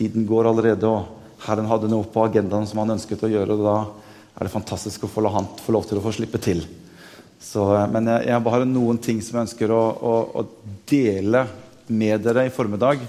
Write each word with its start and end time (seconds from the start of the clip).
tiden 0.00 0.26
går 0.26 0.48
allerede, 0.50 0.88
og 0.88 1.44
Herren 1.44 1.68
hadde 1.70 1.88
noe 1.92 2.08
på 2.08 2.24
agendaen 2.24 2.66
som 2.68 2.80
han 2.82 2.96
ønsket 2.96 3.24
å 3.24 3.30
gjøre. 3.30 3.56
og 3.56 3.64
Da 3.64 3.76
er 4.34 4.46
det 4.48 4.54
fantastisk 4.54 5.04
å 5.04 5.12
få 5.12 5.24
la 5.24 5.34
han 5.36 5.48
få 5.60 5.74
lov 5.76 5.88
til 5.88 6.00
å 6.00 6.04
få 6.04 6.14
slippe 6.16 6.40
til. 6.42 6.64
Så, 7.40 7.64
eh, 7.76 7.88
men 7.92 8.08
jeg, 8.08 8.28
jeg 8.28 8.52
har 8.54 8.66
noen 8.68 9.00
ting 9.00 9.20
som 9.24 9.38
jeg 9.38 9.48
ønsker 9.48 9.72
å, 9.72 9.82
å, 10.10 10.14
å 10.40 10.80
dele 10.88 11.46
med 11.90 12.24
dere 12.24 12.46
i 12.46 12.54
formiddag. 12.54 13.02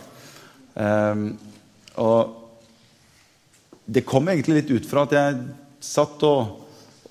Um, 0.74 1.26
og 2.02 2.38
det 3.86 4.06
kom 4.08 4.30
egentlig 4.32 4.62
litt 4.62 4.72
ut 4.72 4.88
fra 4.88 5.04
at 5.04 5.16
jeg 5.18 5.42
satt 5.84 6.24
og, 6.24 6.54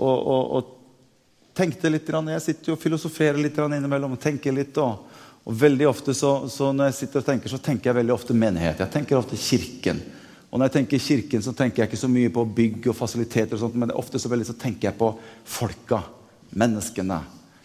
og, 0.00 0.16
og, 0.16 0.44
og 0.56 1.52
tenkte 1.54 1.92
litt. 1.92 2.08
Jeg 2.08 2.44
sitter 2.46 2.72
jo 2.72 2.78
og 2.78 2.82
filosoferer 2.82 3.38
litt 3.38 3.58
innimellom. 3.60 4.16
og 4.16 4.22
tenker 4.22 4.56
litt. 4.56 4.80
Og, 4.80 5.10
og 5.48 5.56
veldig 5.56 5.86
ofte 5.88 6.14
så, 6.14 6.32
så, 6.52 6.68
når 6.76 6.90
jeg 6.90 6.98
sitter 6.98 7.22
og 7.22 7.28
tenker, 7.30 7.52
så 7.52 7.60
tenker 7.62 7.90
jeg 7.90 7.98
veldig 8.00 8.14
ofte 8.14 8.36
menighet. 8.36 8.82
Jeg 8.82 8.92
tenker 8.92 9.18
ofte 9.18 9.38
Kirken. 9.40 10.02
Og 10.50 10.58
når 10.58 10.68
jeg 10.68 10.74
tenker 10.76 11.02
Kirken, 11.02 11.42
så 11.42 11.54
tenker 11.56 11.82
jeg 11.82 11.90
ikke 11.90 12.00
så 12.02 12.10
mye 12.10 12.32
på 12.34 12.44
bygg 12.58 12.90
og 12.90 12.98
fasiliteter, 12.98 13.56
og 13.56 13.62
sånt, 13.62 13.78
men 13.80 13.94
ofte 13.96 14.20
så, 14.20 14.28
veldig, 14.30 14.50
så 14.50 14.56
tenker 14.60 14.90
jeg 14.90 14.98
på 15.00 15.12
folka. 15.48 16.02
Menneskene. 16.60 17.20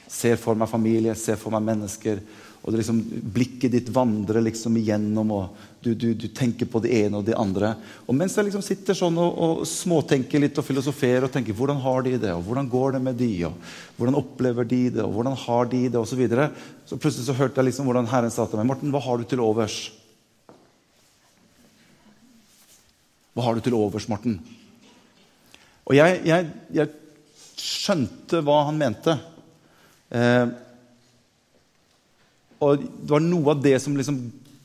Ser 0.08 0.38
for 0.40 0.58
meg 0.58 0.70
familie, 0.70 1.16
ser 1.18 1.40
for 1.42 1.54
meg 1.54 1.66
mennesker. 1.66 2.22
Og 2.66 2.74
liksom, 2.74 2.98
Blikket 3.34 3.76
ditt 3.76 3.90
vandrer 3.94 4.42
liksom 4.42 4.78
igjennom, 4.80 5.32
og 5.36 5.66
du, 5.86 5.92
du, 5.94 6.08
du, 6.18 6.26
tenker 6.34 6.66
på 6.66 6.80
det 6.82 6.96
ene 6.98 7.20
og 7.20 7.28
det 7.28 7.36
andre. 7.38 7.76
Og 8.10 8.18
mens 8.18 8.34
jeg 8.34 8.48
liksom 8.48 8.64
sitter 8.66 8.98
sånn 8.98 9.20
og, 9.22 9.36
og, 9.38 9.60
småtenker 9.70 10.42
litt 10.42 10.58
og 10.58 10.66
filosoferer 10.66 11.28
og 11.28 11.34
tenker 11.34 11.54
hvordan 11.54 11.78
har 11.84 12.08
de 12.08 12.16
det, 12.24 12.32
og 12.34 12.42
hvordan 12.48 12.72
går 12.72 12.98
det 12.98 13.04
med 13.06 13.20
de, 13.22 13.30
og 13.52 14.00
hvordan 14.00 14.18
opplever 14.18 14.66
de 14.72 14.82
det, 14.98 15.04
og 15.06 15.14
hvordan 15.14 15.38
har 15.44 15.70
de 15.76 15.84
det, 15.86 16.02
osv., 16.02 16.16
så, 16.16 16.20
videre, 16.24 16.50
så 16.90 16.98
plutselig 16.98 17.28
så 17.30 17.38
hørte 17.38 17.62
jeg 17.62 17.70
liksom 17.70 17.92
hvordan 17.92 18.10
Herren 18.10 18.34
sa 18.34 18.48
til 18.50 18.62
meg 18.62 18.72
Morten, 18.72 18.96
hva 18.96 19.04
har 19.06 19.22
du 19.22 19.30
til 19.30 19.46
overs? 19.46 19.78
Hva 23.38 23.46
har 23.46 23.54
du 23.54 23.62
til 23.62 23.78
overs, 23.78 24.10
Morten? 24.10 24.40
Og 25.86 25.94
jeg, 25.94 26.22
jeg, 26.26 26.50
jeg 26.74 26.90
skjønte 27.62 28.42
hva 28.42 28.64
han 28.72 28.82
mente. 28.82 29.20
Eh, 30.10 30.46
og 32.64 32.82
det 32.82 33.12
var 33.12 33.24
noe 33.24 33.54
av 33.54 33.64
det 33.64 33.78
som 33.84 33.96
liksom 33.98 34.20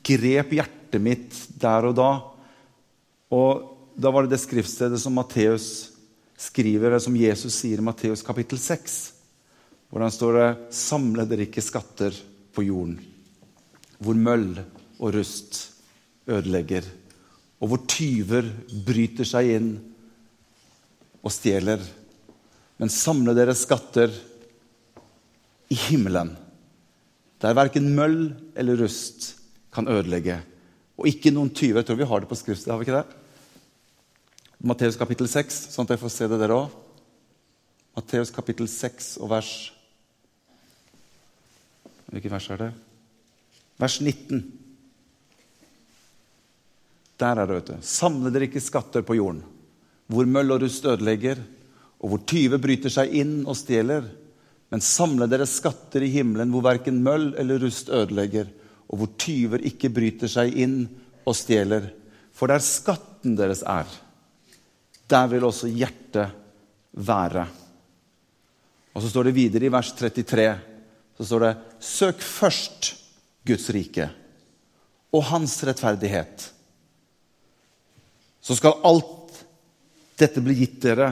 grep 0.05 0.53
hjertet 0.55 1.03
mitt 1.03 1.37
der 1.61 1.89
og 1.89 1.95
da. 1.97 2.11
Og 3.31 3.67
da 3.95 4.11
var 4.11 4.25
det 4.25 4.35
det 4.35 4.43
skriftstedet 4.43 4.99
som 5.01 5.15
Matteus 5.15 5.91
skriver, 6.41 6.89
eller 6.89 7.03
som 7.03 7.17
Jesus 7.17 7.59
sier 7.61 7.81
i 7.81 7.85
Matteus 7.85 8.23
kapittel 8.25 8.59
6. 8.59 8.99
Hvordan 9.91 10.11
står 10.11 10.33
det 10.39 10.49
'Samle 10.71 11.27
dere 11.27 11.45
ikke 11.47 11.61
skatter 11.61 12.15
på 12.55 12.63
jorden', 12.63 12.99
hvor 13.99 14.15
møll 14.15 14.63
og 14.99 15.13
rust 15.13 15.71
ødelegger, 16.27 16.83
og 17.59 17.67
hvor 17.67 17.81
tyver 17.87 18.47
bryter 18.85 19.27
seg 19.27 19.51
inn 19.57 19.71
og 21.21 21.31
stjeler. 21.31 21.81
Men 22.79 22.89
samle 22.89 23.35
dere 23.37 23.53
skatter 23.53 24.09
i 25.69 25.75
himmelen 25.75 26.33
der 27.41 27.57
verken 27.57 27.89
møll 27.97 28.19
eller 28.55 28.77
rust 28.83 29.33
kan 29.73 29.89
ødelegge. 29.89 30.37
Og 31.01 31.09
ikke 31.09 31.33
noen 31.33 31.49
tyver. 31.49 31.81
Jeg 31.81 31.89
tror 31.89 31.99
vi 31.99 32.09
har 32.11 32.21
det 32.21 32.29
på 32.29 32.37
skriftet. 32.37 32.69
har 32.69 32.77
vi 32.77 32.85
ikke 32.85 33.01
det? 33.01 33.17
Matteus 34.61 34.99
kapittel 34.99 35.25
6, 35.25 35.55
sånn 35.73 35.87
at 35.87 35.95
jeg 35.95 36.01
får 36.03 36.13
se 36.13 36.27
det 36.29 36.37
der 36.37 36.53
òg. 36.53 36.73
Matteus 37.97 38.29
kapittel 38.33 38.69
6 38.69 39.17
og 39.19 39.31
vers 39.33 39.53
Hvilket 42.11 42.31
vers 42.33 42.49
er 42.51 42.59
det? 42.59 42.71
Vers 43.79 43.93
19. 44.03 44.41
Der 47.21 47.39
er 47.39 47.47
det, 47.47 47.55
vet 47.55 47.69
du. 47.69 47.85
Samle 47.87 48.31
dere 48.33 48.49
ikke 48.49 48.63
skatter 48.63 49.05
på 49.07 49.15
jorden, 49.15 49.39
hvor 50.11 50.27
møll 50.27 50.51
og 50.51 50.65
rust 50.65 50.83
ødelegger, 50.83 51.39
og 52.03 52.11
hvor 52.11 52.23
tyver 52.27 52.59
bryter 52.59 52.91
seg 52.91 53.13
inn 53.15 53.37
og 53.45 53.55
stjeler. 53.55 54.09
Men 54.71 54.83
samle 54.83 55.27
dere 55.27 55.47
skatter 55.49 56.05
i 56.05 56.11
himmelen 56.13 56.51
hvor 56.53 56.63
verken 56.65 57.01
møll 57.03 57.33
eller 57.39 57.59
rust 57.61 57.91
ødelegger, 57.91 58.47
og 58.91 59.01
hvor 59.01 59.11
tyver 59.19 59.63
ikke 59.67 59.91
bryter 59.93 60.31
seg 60.31 60.55
inn 60.63 60.77
og 61.27 61.35
stjeler. 61.35 61.89
For 62.35 62.51
der 62.51 62.63
skatten 62.63 63.35
deres 63.39 63.63
er, 63.67 63.87
der 65.11 65.27
vil 65.31 65.47
også 65.47 65.67
hjertet 65.71 66.31
være. 66.95 67.45
Og 68.91 69.03
så 69.03 69.11
står 69.11 69.29
det 69.29 69.37
videre 69.37 69.67
i 69.67 69.71
vers 69.71 69.91
33 69.95 70.49
så 71.21 71.25
står 71.25 71.43
det, 71.45 71.55
Søk 71.85 72.23
først 72.25 72.87
Guds 73.45 73.67
rike 73.69 74.07
og 75.13 75.25
hans 75.29 75.53
rettferdighet. 75.67 76.47
Så 78.41 78.57
skal 78.57 78.79
alt 78.87 79.43
dette 80.17 80.41
bli 80.41 80.55
gitt 80.63 80.79
dere 80.81 81.11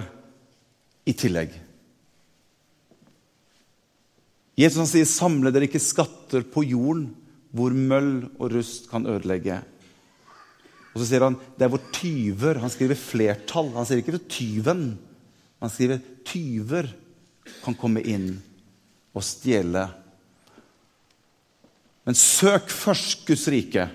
i 1.05 1.13
tillegg. 1.13 1.53
Jesus 4.59 4.91
sier, 4.91 5.07
'Samle 5.07 5.53
dere 5.55 5.69
ikke 5.69 5.79
skatter 5.79 6.43
på 6.43 6.65
jorden, 6.67 7.13
hvor 7.55 7.71
møll 7.71 8.27
og 8.37 8.51
rust 8.51 8.89
kan 8.91 9.07
ødelegge.' 9.07 9.61
Og 10.89 10.99
så 10.99 11.05
sier 11.05 11.23
han 11.23 11.37
det 11.55 11.67
er 11.67 11.71
hvor 11.71 11.83
tyver 11.93 12.57
Han 12.59 12.71
skriver 12.73 12.97
flertall. 12.97 13.69
Han 13.75 13.85
sier 13.85 14.01
ikke 14.01 14.17
tyven. 14.27 14.97
Han 15.61 15.71
skriver 15.71 16.01
tyver 16.25 16.89
kan 17.63 17.77
komme 17.77 18.01
inn 18.01 18.33
og 19.15 19.23
stjele. 19.25 19.85
Men 22.05 22.17
søk 22.17 22.69
først 22.73 23.25
Guds 23.27 23.47
rike 23.51 23.87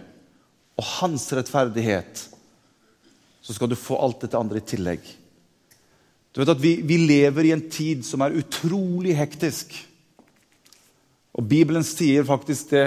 og 0.74 0.86
hans 0.98 1.26
rettferdighet, 1.34 2.24
så 3.44 3.54
skal 3.54 3.70
du 3.70 3.76
få 3.78 3.98
alt 4.02 4.24
dette 4.24 4.38
andre 4.38 4.58
i 4.58 4.66
tillegg. 4.66 5.02
Du 6.34 6.40
vet 6.40 6.50
at 6.50 6.62
vi, 6.62 6.76
vi 6.82 6.98
lever 6.98 7.46
i 7.46 7.52
en 7.54 7.62
tid 7.70 8.02
som 8.06 8.24
er 8.24 8.34
utrolig 8.40 9.14
hektisk. 9.14 9.74
Og 11.34 11.46
Bibelen 11.50 11.84
sier 11.86 12.26
faktisk 12.26 12.70
det 12.74 12.86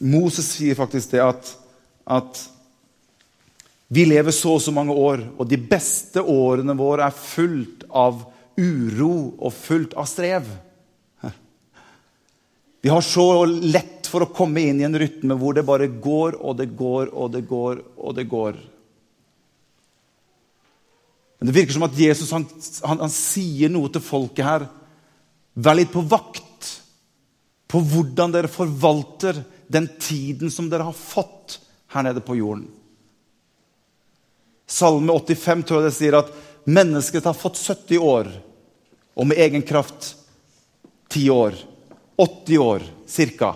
Moses 0.00 0.46
sier 0.54 0.78
faktisk 0.78 1.12
det 1.12 1.20
at, 1.20 1.50
at 2.08 2.38
vi 3.92 4.06
lever 4.06 4.32
så 4.32 4.54
og 4.56 4.62
så 4.64 4.72
mange 4.72 4.94
år, 4.94 5.26
og 5.36 5.48
de 5.50 5.58
beste 5.60 6.22
årene 6.22 6.76
våre 6.78 7.08
er 7.10 7.16
fullt 7.16 7.84
av 7.90 8.22
uro 8.56 9.14
og 9.36 9.52
fullt 9.52 9.96
av 9.98 10.08
strev. 10.08 10.46
Vi 12.80 12.88
har 12.88 13.04
så 13.04 13.44
lett 13.44 14.08
for 14.08 14.24
å 14.24 14.32
komme 14.32 14.62
inn 14.64 14.80
i 14.80 14.86
en 14.86 14.96
rytme 14.96 15.36
hvor 15.36 15.56
det 15.56 15.66
bare 15.68 15.90
går 15.90 16.38
og 16.40 16.56
det 16.62 16.70
går 16.78 17.10
og 17.12 17.34
det 17.34 17.42
går 17.50 17.82
og 17.98 18.14
det 18.16 18.24
går. 18.30 18.60
Men 21.40 21.50
det 21.50 21.56
virker 21.56 21.76
som 21.76 21.84
at 21.84 21.98
Jesus 21.98 22.32
han, 22.32 22.46
han, 22.86 23.02
han 23.04 23.12
sier 23.12 23.72
noe 23.72 23.90
til 23.92 24.04
folket 24.04 24.46
her. 24.46 24.64
Vær 25.60 25.76
litt 25.76 25.92
på 25.92 26.04
vakt 26.08 26.46
på 27.70 27.80
hvordan 27.86 28.34
dere 28.34 28.50
forvalter 28.50 29.38
den 29.70 29.86
tiden 30.02 30.50
som 30.50 30.68
dere 30.70 30.88
har 30.88 30.96
fått 30.96 31.60
her 31.94 32.02
nede 32.06 32.22
på 32.24 32.34
jorden. 32.38 32.66
Salme 34.70 35.14
85 35.14 35.62
tror 35.66 35.80
jeg 35.80 35.90
det 35.90 35.96
sier 35.96 36.16
at 36.18 36.32
mennesket 36.70 37.26
har 37.26 37.34
fått 37.34 37.58
70 37.58 37.98
år, 38.02 38.30
og 39.18 39.26
med 39.26 39.38
egen 39.42 39.62
kraft 39.66 40.14
10 41.10 41.30
år. 41.34 41.58
80 42.20 42.58
år 42.62 42.86
ca. 43.06 43.54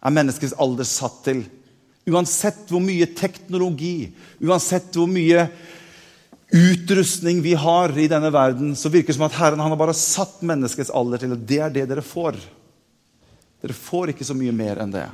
er 0.00 0.14
menneskets 0.14 0.56
alder 0.56 0.88
satt 0.88 1.22
til. 1.26 1.42
Uansett 2.08 2.70
hvor 2.72 2.80
mye 2.80 3.08
teknologi, 3.16 4.08
uansett 4.40 4.94
hvor 4.96 5.10
mye 5.10 5.48
utrustning 6.48 7.42
vi 7.44 7.52
har 7.58 7.92
i 7.98 8.08
denne 8.08 8.30
verden, 8.32 8.76
så 8.76 8.88
virker 8.88 9.12
det 9.12 9.18
som 9.18 9.26
at 9.28 9.36
Herren 9.36 9.60
han 9.60 9.74
har 9.74 9.80
bare 9.80 9.96
satt 9.96 10.40
menneskets 10.40 10.92
alder 10.94 11.20
til, 11.20 11.34
og 11.36 11.44
det 11.44 11.60
er 11.64 11.74
det 11.74 11.88
dere 11.90 12.04
får. 12.04 12.38
Dere 13.62 13.74
får 13.74 14.12
ikke 14.12 14.26
så 14.26 14.36
mye 14.38 14.54
mer 14.54 14.82
enn 14.82 14.92
det. 14.94 15.06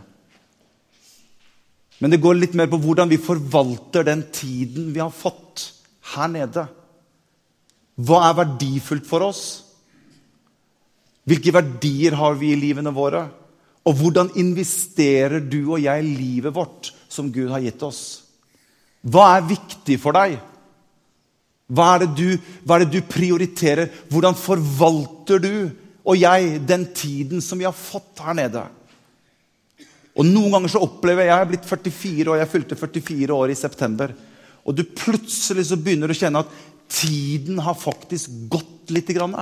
Men 2.03 2.13
det 2.13 2.21
går 2.23 2.37
litt 2.37 2.57
mer 2.59 2.69
på 2.71 2.81
hvordan 2.83 3.09
vi 3.11 3.21
forvalter 3.23 4.07
den 4.07 4.27
tiden 4.35 4.91
vi 4.93 5.01
har 5.01 5.13
fått 5.15 5.69
her 6.15 6.31
nede. 6.33 6.67
Hva 7.95 8.25
er 8.29 8.41
verdifullt 8.43 9.07
for 9.09 9.25
oss? 9.25 9.45
Hvilke 11.25 11.55
verdier 11.55 12.17
har 12.19 12.35
vi 12.37 12.53
i 12.53 12.59
livene 12.61 12.93
våre? 12.93 13.23
Og 13.85 13.97
hvordan 14.01 14.33
investerer 14.41 15.45
du 15.45 15.61
og 15.63 15.81
jeg 15.81 16.05
livet 16.05 16.55
vårt 16.57 16.91
som 17.09 17.31
Gud 17.33 17.53
har 17.53 17.63
gitt 17.65 17.83
oss? 17.87 18.03
Hva 19.05 19.37
er 19.37 19.49
viktig 19.49 19.99
for 20.01 20.17
deg? 20.17 20.37
Hva 21.75 21.95
er 21.95 22.05
det 22.05 22.11
du, 22.17 22.29
er 22.37 22.85
det 22.85 22.91
du 22.93 23.01
prioriterer? 23.09 23.89
Hvordan 24.13 24.37
forvalter 24.37 25.41
du 25.41 25.55
og 26.05 26.19
jeg 26.21 26.59
den 26.69 26.85
tiden 26.93 27.41
som 27.41 27.59
vi 27.59 27.67
har 27.67 27.77
fått 27.77 28.21
her 28.25 28.37
nede. 28.37 28.63
Og 30.15 30.27
Noen 30.29 30.53
ganger 30.53 30.71
så 30.71 30.83
opplever 30.85 31.25
jeg 31.25 31.33
Jeg 31.33 31.41
er 31.41 31.51
blitt 31.51 31.67
44 31.67 32.31
år, 32.31 32.39
jeg 32.43 32.53
fylte 32.53 32.79
44 32.79 33.35
år 33.35 33.51
i 33.51 33.59
september. 33.59 34.15
Og 34.65 34.77
du 34.77 34.85
plutselig 34.85 35.67
så 35.69 35.81
begynner 35.81 36.13
å 36.13 36.17
kjenne 36.17 36.45
at 36.45 36.53
tiden 36.93 37.59
har 37.65 37.77
faktisk 37.77 38.31
gått 38.53 38.93
litt. 38.93 39.09
Grann. 39.17 39.35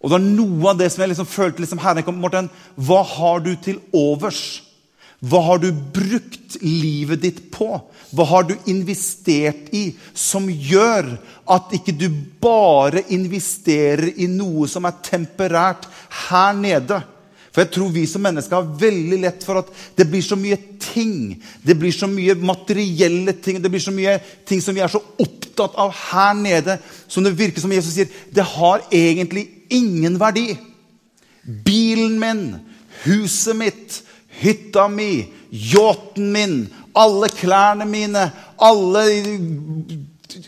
Og 0.00 0.06
det 0.06 0.14
var 0.14 0.22
noe 0.22 0.70
av 0.70 0.78
det 0.78 0.88
som 0.92 1.02
jeg 1.02 1.10
liksom 1.12 1.28
følte 1.28 1.64
liksom, 1.64 1.82
Herren 1.82 2.06
kom, 2.06 2.18
Morten, 2.22 2.50
Hva 2.78 3.02
har 3.02 3.42
du 3.42 3.52
til 3.58 3.80
overs? 3.90 4.62
Hva 5.24 5.40
har 5.46 5.60
du 5.62 5.70
brukt 5.72 6.58
livet 6.60 7.22
ditt 7.24 7.40
på? 7.54 7.70
Hva 8.12 8.26
har 8.28 8.46
du 8.48 8.54
investert 8.68 9.72
i 9.74 9.88
som 10.12 10.48
gjør 10.50 11.14
at 11.52 11.72
ikke 11.78 11.94
du 11.96 12.06
bare 12.42 13.06
investerer 13.14 14.12
i 14.20 14.28
noe 14.30 14.68
som 14.68 14.84
er 14.88 14.98
temperært 15.06 15.88
her 16.28 16.56
nede? 16.58 17.00
For 17.56 17.64
jeg 17.64 17.72
tror 17.72 17.88
vi 17.88 18.02
som 18.04 18.20
mennesker 18.20 18.58
har 18.58 18.80
veldig 18.82 19.18
lett 19.22 19.44
for 19.48 19.62
at 19.62 19.70
det 19.96 20.04
blir 20.10 20.20
så 20.20 20.36
mye 20.36 20.58
ting. 20.76 21.38
Det 21.64 21.72
blir 21.80 21.94
så 21.96 22.04
mye 22.04 22.34
materielle 22.36 23.32
ting. 23.40 23.62
Det 23.64 23.70
blir 23.72 23.80
så 23.80 23.94
mye 23.96 24.18
ting 24.44 24.60
som 24.60 24.76
vi 24.76 24.82
er 24.84 24.92
så 24.92 25.00
opptatt 25.00 25.78
av 25.80 25.94
her 26.10 26.34
nede, 26.36 26.76
som 27.08 27.24
det 27.24 27.32
virker 27.38 27.64
som 27.64 27.72
Jesus 27.72 27.94
sier, 27.96 28.12
det 28.28 28.44
har 28.44 28.84
egentlig 28.92 29.46
ingen 29.72 30.20
verdi. 30.20 30.50
Bilen 31.64 32.18
min, 32.20 32.44
huset 33.06 33.56
mitt, 33.56 34.02
hytta 34.40 34.86
mi, 34.92 35.26
yachten 35.50 36.30
min, 36.32 36.56
alle 36.96 37.28
klærne 37.32 37.86
mine, 37.88 38.30
alle 38.56 39.02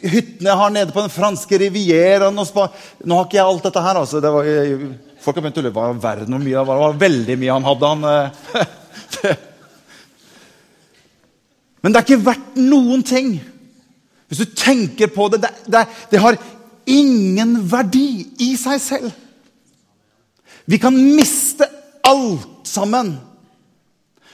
hyttene 0.02 0.48
jeg 0.50 0.60
har 0.60 0.72
nede 0.74 0.92
på 0.92 1.04
den 1.04 1.12
franske 1.12 1.58
rivieraen 1.60 2.34
Nå 2.34 2.44
har 2.48 3.26
ikke 3.26 3.38
jeg 3.38 3.46
alt 3.46 3.68
dette 3.68 3.84
her, 3.84 4.00
altså. 4.00 4.20
Det 4.20 4.32
var, 4.32 4.48
Folk 5.22 5.38
har 5.38 5.44
begynt 5.44 5.60
å 5.60 5.64
lure 5.66 5.76
på 5.76 5.86
verden 6.02 6.34
hvor 6.34 6.42
mye, 6.42 6.58
det 6.58 6.66
var 6.68 6.98
veldig 7.04 7.36
mye 7.40 7.54
han 7.56 7.68
hadde. 7.68 7.92
han... 7.92 8.00
Eh, 8.08 9.36
Men 11.82 11.94
det 11.94 12.00
er 12.00 12.06
ikke 12.06 12.26
verdt 12.26 12.58
noen 12.58 13.02
ting. 13.06 13.32
Hvis 14.28 14.42
du 14.42 14.56
tenker 14.58 15.10
på 15.14 15.28
det, 15.32 15.40
det, 15.44 15.52
det, 15.70 15.84
det 16.10 16.20
har 16.22 16.38
ingen 16.88 17.56
verdi 17.70 18.26
i 18.44 18.52
seg 18.60 18.80
selv. 18.82 19.12
Vi 20.68 20.78
kan 20.80 20.92
miste 20.92 21.68
alt 22.04 22.68
sammen. 22.68 23.14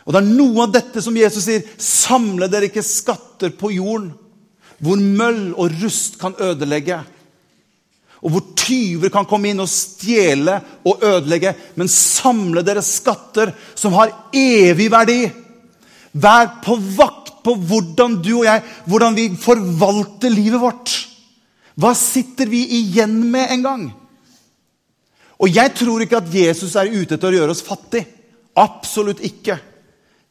Og 0.05 0.13
det 0.13 0.21
er 0.21 0.35
noe 0.37 0.67
av 0.67 0.75
dette 0.75 1.01
som 1.03 1.17
Jesus 1.17 1.47
sier. 1.47 1.65
Samle 1.81 2.49
dere 2.53 2.69
ikke 2.69 2.85
skatter 2.85 3.55
på 3.57 3.73
jorden, 3.73 4.13
hvor 4.85 5.01
møll 5.01 5.55
og 5.57 5.73
rust 5.81 6.19
kan 6.21 6.37
ødelegge 6.43 7.01
og 8.25 8.33
hvor 8.33 8.45
tyver 8.57 9.13
kan 9.13 9.27
komme 9.29 9.51
inn 9.51 9.61
og 9.61 9.69
stjele 9.69 10.57
og 10.89 11.03
ødelegge. 11.05 11.53
Men 11.77 11.91
samle 11.93 12.63
dere 12.65 12.83
skatter 12.85 13.53
som 13.77 13.93
har 13.99 14.15
evig 14.33 14.89
verdi. 14.93 15.19
Vær 16.17 16.55
på 16.65 16.79
vakt 16.97 17.35
på 17.45 17.53
hvordan 17.69 18.17
du 18.25 18.31
og 18.39 18.47
jeg 18.47 18.63
hvordan 18.89 19.19
vi 19.19 19.27
forvalter 19.37 20.33
livet 20.33 20.63
vårt. 20.63 20.95
Hva 21.77 21.93
sitter 21.99 22.49
vi 22.49 22.63
igjen 22.79 23.19
med 23.29 23.53
en 23.53 23.67
gang? 23.67 23.85
Og 25.45 25.53
jeg 25.53 25.75
tror 25.77 26.01
ikke 26.01 26.23
at 26.23 26.33
Jesus 26.33 26.79
er 26.81 26.95
ute 26.95 27.19
etter 27.19 27.29
å 27.29 27.37
gjøre 27.43 27.53
oss 27.53 27.65
fattig. 27.67 28.07
Absolutt 28.57 29.21
ikke. 29.27 29.59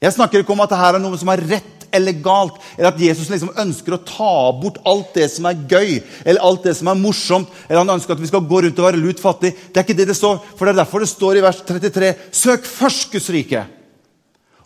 Jeg 0.03 0.17
snakker 0.17 0.43
ikke 0.43 0.51
om 0.51 0.63
at 0.65 0.73
dette 0.73 0.89
er 0.91 0.99
noe 0.99 1.19
som 1.19 1.31
er 1.31 1.43
rett 1.47 1.83
eller 1.93 2.17
galt, 2.25 2.57
eller 2.75 2.89
at 2.89 3.01
Jesus 3.01 3.29
liksom 3.29 3.53
ønsker 3.61 3.95
å 3.95 4.01
ta 4.01 4.33
bort 4.57 4.79
alt 4.89 5.13
det 5.15 5.27
som 5.31 5.45
er 5.45 5.61
gøy, 5.69 5.99
eller 6.25 6.41
alt 6.43 6.65
det 6.65 6.73
som 6.79 6.89
er 6.89 6.97
morsomt, 6.99 7.51
eller 7.67 7.83
han 7.83 7.93
ønsker 7.93 8.15
at 8.15 8.23
vi 8.23 8.31
skal 8.31 8.43
gå 8.49 8.63
rundt 8.65 8.81
og 8.81 8.87
være 8.87 8.99
lut 8.99 9.21
fattig. 9.21 9.53
Det 9.69 9.79
er 9.79 9.85
ikke 9.85 9.99
det 10.01 10.09
det 10.09 10.17
står, 10.17 10.41
for 10.57 10.65
det 10.65 10.73
er 10.73 10.81
derfor 10.81 11.05
det 11.05 11.11
står 11.11 11.39
i 11.39 11.45
vers 11.45 11.61
33.: 11.69 12.11
Søk 12.33 12.67
først 12.67 13.15
rike 13.33 13.63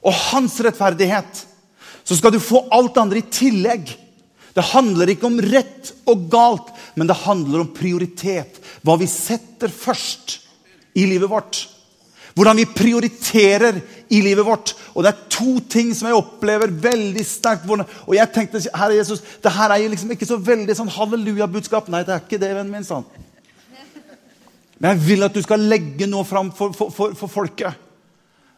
og 0.07 0.13
hans 0.29 0.55
rettferdighet, 0.63 1.45
så 2.07 2.15
skal 2.15 2.31
du 2.31 2.39
få 2.39 2.63
alt 2.71 2.97
andre 3.01 3.19
i 3.19 3.27
tillegg. 3.27 3.89
Det 4.55 4.69
handler 4.71 5.11
ikke 5.11 5.27
om 5.27 5.41
rett 5.43 5.91
og 6.07 6.29
galt, 6.31 6.69
men 6.95 7.09
det 7.09 7.19
handler 7.25 7.65
om 7.65 7.73
prioritet. 7.75 8.61
Hva 8.81 8.95
vi 8.97 9.09
setter 9.11 9.69
først 9.73 10.39
i 10.97 11.03
livet 11.05 11.29
vårt. 11.29 11.65
Hvordan 12.37 12.59
vi 12.59 12.67
prioriterer 12.69 13.79
i 14.13 14.19
livet 14.21 14.45
vårt. 14.45 14.75
Og 14.93 15.01
det 15.03 15.09
er 15.09 15.29
to 15.33 15.55
ting 15.69 15.89
som 15.97 16.05
jeg 16.09 16.19
opplever 16.19 16.69
veldig 16.69 17.23
sterkt. 17.25 17.65
Og 18.05 18.13
jeg 18.13 18.29
tenkte, 18.33 18.61
Herre 18.77 18.99
Jesus, 18.99 19.23
det 19.41 19.53
her 19.55 19.73
er 19.73 19.81
jo 19.81 19.89
liksom 19.89 20.13
ikke 20.13 20.29
så 20.29 20.37
veldig 20.37 20.75
sånn 20.77 20.91
halleluja-budskap. 20.93 21.89
Nei, 21.89 22.03
det 22.05 22.13
er 22.13 22.21
ikke 22.21 22.41
det, 22.41 22.53
vennen 22.53 22.77
min. 22.77 22.85
sånn. 22.85 23.07
Men 24.77 24.93
jeg 24.93 25.03
vil 25.07 25.25
at 25.25 25.33
du 25.33 25.41
skal 25.41 25.65
legge 25.65 26.05
noe 26.05 26.27
fram 26.29 26.53
for, 26.53 26.77
for, 26.77 26.93
for, 26.93 27.17
for 27.17 27.31
folket. 27.39 27.83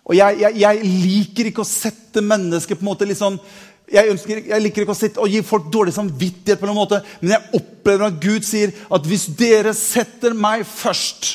Og 0.09 0.17
jeg, 0.17 0.39
jeg, 0.41 0.59
jeg, 0.59 0.93
liker 1.05 1.49
ikke 1.49 1.63
å 1.63 1.69
sette 1.69 2.23
mennesker 2.25 2.75
på 2.75 2.83
en 2.83 2.91
måte 2.91 3.07
litt 3.07 3.19
sånn 3.19 3.37
jeg, 3.89 4.09
ønsker, 4.11 4.41
jeg, 4.51 4.61
liker 4.61 4.83
ikke 4.83 4.93
å 4.93 4.97
sitte 4.97 5.21
og 5.23 5.31
gi 5.31 5.39
folk 5.45 5.69
dårlig 5.73 5.95
samvittighet, 5.95 6.59
på 6.61 6.67
noen 6.67 6.77
måte, 6.77 6.99
men 7.21 7.31
jeg 7.33 7.57
opplever 7.57 8.05
at 8.05 8.19
Gud 8.21 8.45
sier 8.45 8.73
at 8.91 9.07
hvis 9.07 9.23
dere 9.39 9.71
setter 9.77 10.35
meg 10.37 10.61
først 10.67 11.31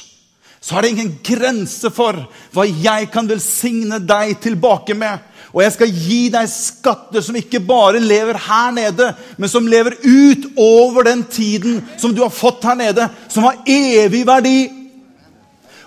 så 0.64 0.78
er 0.78 0.84
det 0.84 0.90
ingen 0.94 1.12
grense 1.20 1.90
for 1.92 2.16
hva 2.54 2.64
jeg 2.64 3.10
kan 3.12 3.26
velsigne 3.28 3.98
deg 4.00 4.38
tilbake 4.40 4.96
med. 4.96 5.20
Og 5.52 5.60
jeg 5.60 5.74
skal 5.74 5.90
gi 5.92 6.20
deg 6.32 6.48
skatter 6.48 7.22
som 7.22 7.36
ikke 7.36 7.60
bare 7.62 8.00
lever 8.00 8.38
her 8.46 8.72
nede, 8.72 9.10
men 9.36 9.50
som 9.52 9.68
lever 9.68 9.98
ut 10.00 10.48
over 10.56 11.04
den 11.06 11.26
tiden 11.28 11.82
som 12.00 12.14
du 12.16 12.22
har 12.24 12.32
fått 12.32 12.64
her 12.64 12.78
nede, 12.80 13.10
som 13.28 13.44
har 13.44 13.60
evig 13.68 14.24
verdi. 14.26 14.56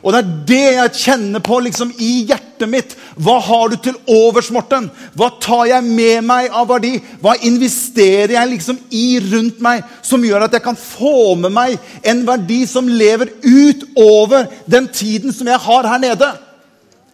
Og 0.05 0.13
det 0.13 0.21
er 0.21 0.35
det 0.53 0.67
jeg 0.77 0.95
kjenner 1.07 1.43
på 1.43 1.57
liksom 1.65 1.91
i 1.97 2.11
hjertet 2.29 2.46
mitt. 2.65 2.95
Hva 3.21 3.35
har 3.43 3.69
du 3.69 3.75
til 3.77 3.99
overs, 4.09 4.49
Morten? 4.55 4.89
Hva 5.13 5.29
tar 5.43 5.67
jeg 5.69 5.85
med 5.85 6.25
meg 6.25 6.49
av 6.49 6.65
verdi? 6.71 6.95
Hva 7.21 7.35
investerer 7.45 8.33
jeg 8.33 8.51
liksom 8.55 8.79
i 8.89 9.19
rundt 9.27 9.61
meg 9.61 9.85
som 10.01 10.25
gjør 10.25 10.47
at 10.47 10.57
jeg 10.57 10.65
kan 10.65 10.79
få 10.79 11.35
med 11.43 11.53
meg 11.53 11.77
en 12.01 12.25
verdi 12.25 12.63
som 12.65 12.89
lever 12.89 13.35
utover 13.45 14.49
den 14.65 14.89
tiden 14.89 15.35
som 15.35 15.51
jeg 15.51 15.61
har 15.67 15.91
her 15.91 16.01
nede? 16.01 16.33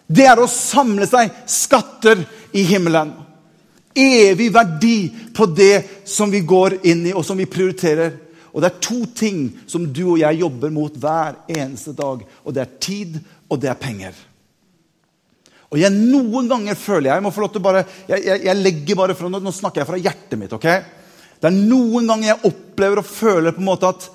Det 0.08 0.28
er 0.30 0.40
å 0.40 0.50
samle 0.50 1.08
seg 1.10 1.32
skatter 1.50 2.24
i 2.56 2.64
himmelen. 2.68 3.12
Evig 3.94 4.50
verdi 4.54 4.98
på 5.36 5.46
det 5.52 6.06
som 6.10 6.32
vi 6.32 6.42
går 6.46 6.80
inn 6.90 7.08
i, 7.10 7.14
og 7.14 7.26
som 7.26 7.38
vi 7.38 7.50
prioriterer. 7.50 8.16
Og 8.54 8.62
det 8.62 8.70
er 8.70 8.84
to 8.86 9.00
ting 9.18 9.48
som 9.70 9.86
du 9.90 10.04
og 10.14 10.20
jeg 10.22 10.42
jobber 10.44 10.74
mot 10.74 10.94
hver 11.02 11.40
eneste 11.50 11.96
dag. 11.98 12.22
Og 12.46 12.54
det 12.54 12.62
er 12.62 12.78
tid, 12.82 13.18
og 13.50 13.62
det 13.62 13.72
er 13.72 13.82
penger. 13.82 14.14
Og 15.74 15.80
jeg 15.82 15.90
Noen 15.94 16.50
ganger 16.52 16.78
føler 16.78 17.10
jeg 17.10 17.18
jeg 17.18 17.26
må 17.26 17.32
få 17.34 17.44
lov 17.44 17.54
til 17.56 17.64
bare, 17.66 17.86
jeg, 18.06 18.22
jeg, 18.22 18.44
jeg 18.46 18.62
legger 18.62 19.00
bare 19.00 19.16
fra, 19.18 19.32
Nå 19.34 19.54
snakker 19.54 19.82
jeg 19.82 19.90
fra 19.90 20.02
hjertet 20.02 20.38
mitt. 20.40 20.54
ok? 20.54 20.68
Det 21.42 21.50
er 21.50 21.56
noen 21.58 22.08
ganger 22.08 22.30
jeg 22.30 22.52
opplever 22.52 23.02
og 23.02 23.10
føler 23.10 23.56
på 23.56 23.64
en 23.64 23.72
måte 23.72 23.90
at 23.90 24.06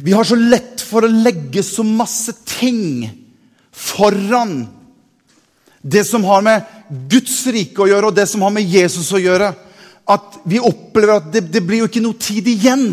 vi 0.00 0.14
har 0.14 0.26
så 0.26 0.38
lett 0.38 0.82
for 0.86 1.04
å 1.04 1.10
legge 1.10 1.62
så 1.66 1.84
masse 1.86 2.32
ting 2.46 3.04
foran 3.74 4.62
det 5.82 6.04
som 6.06 6.24
har 6.28 6.44
med 6.46 6.66
Guds 7.10 7.40
rike 7.50 7.82
å 7.82 7.88
gjøre, 7.88 8.10
og 8.10 8.16
det 8.16 8.26
som 8.30 8.42
har 8.44 8.52
med 8.54 8.68
Jesus 8.70 9.10
å 9.16 9.20
gjøre 9.22 9.52
at 10.10 10.40
vi 10.48 10.60
opplever 10.62 11.16
at 11.16 11.30
det, 11.32 11.44
det 11.52 11.62
blir 11.64 11.82
jo 11.82 11.88
ikke 11.90 12.02
noe 12.04 12.18
tid 12.20 12.48
igjen 12.50 12.86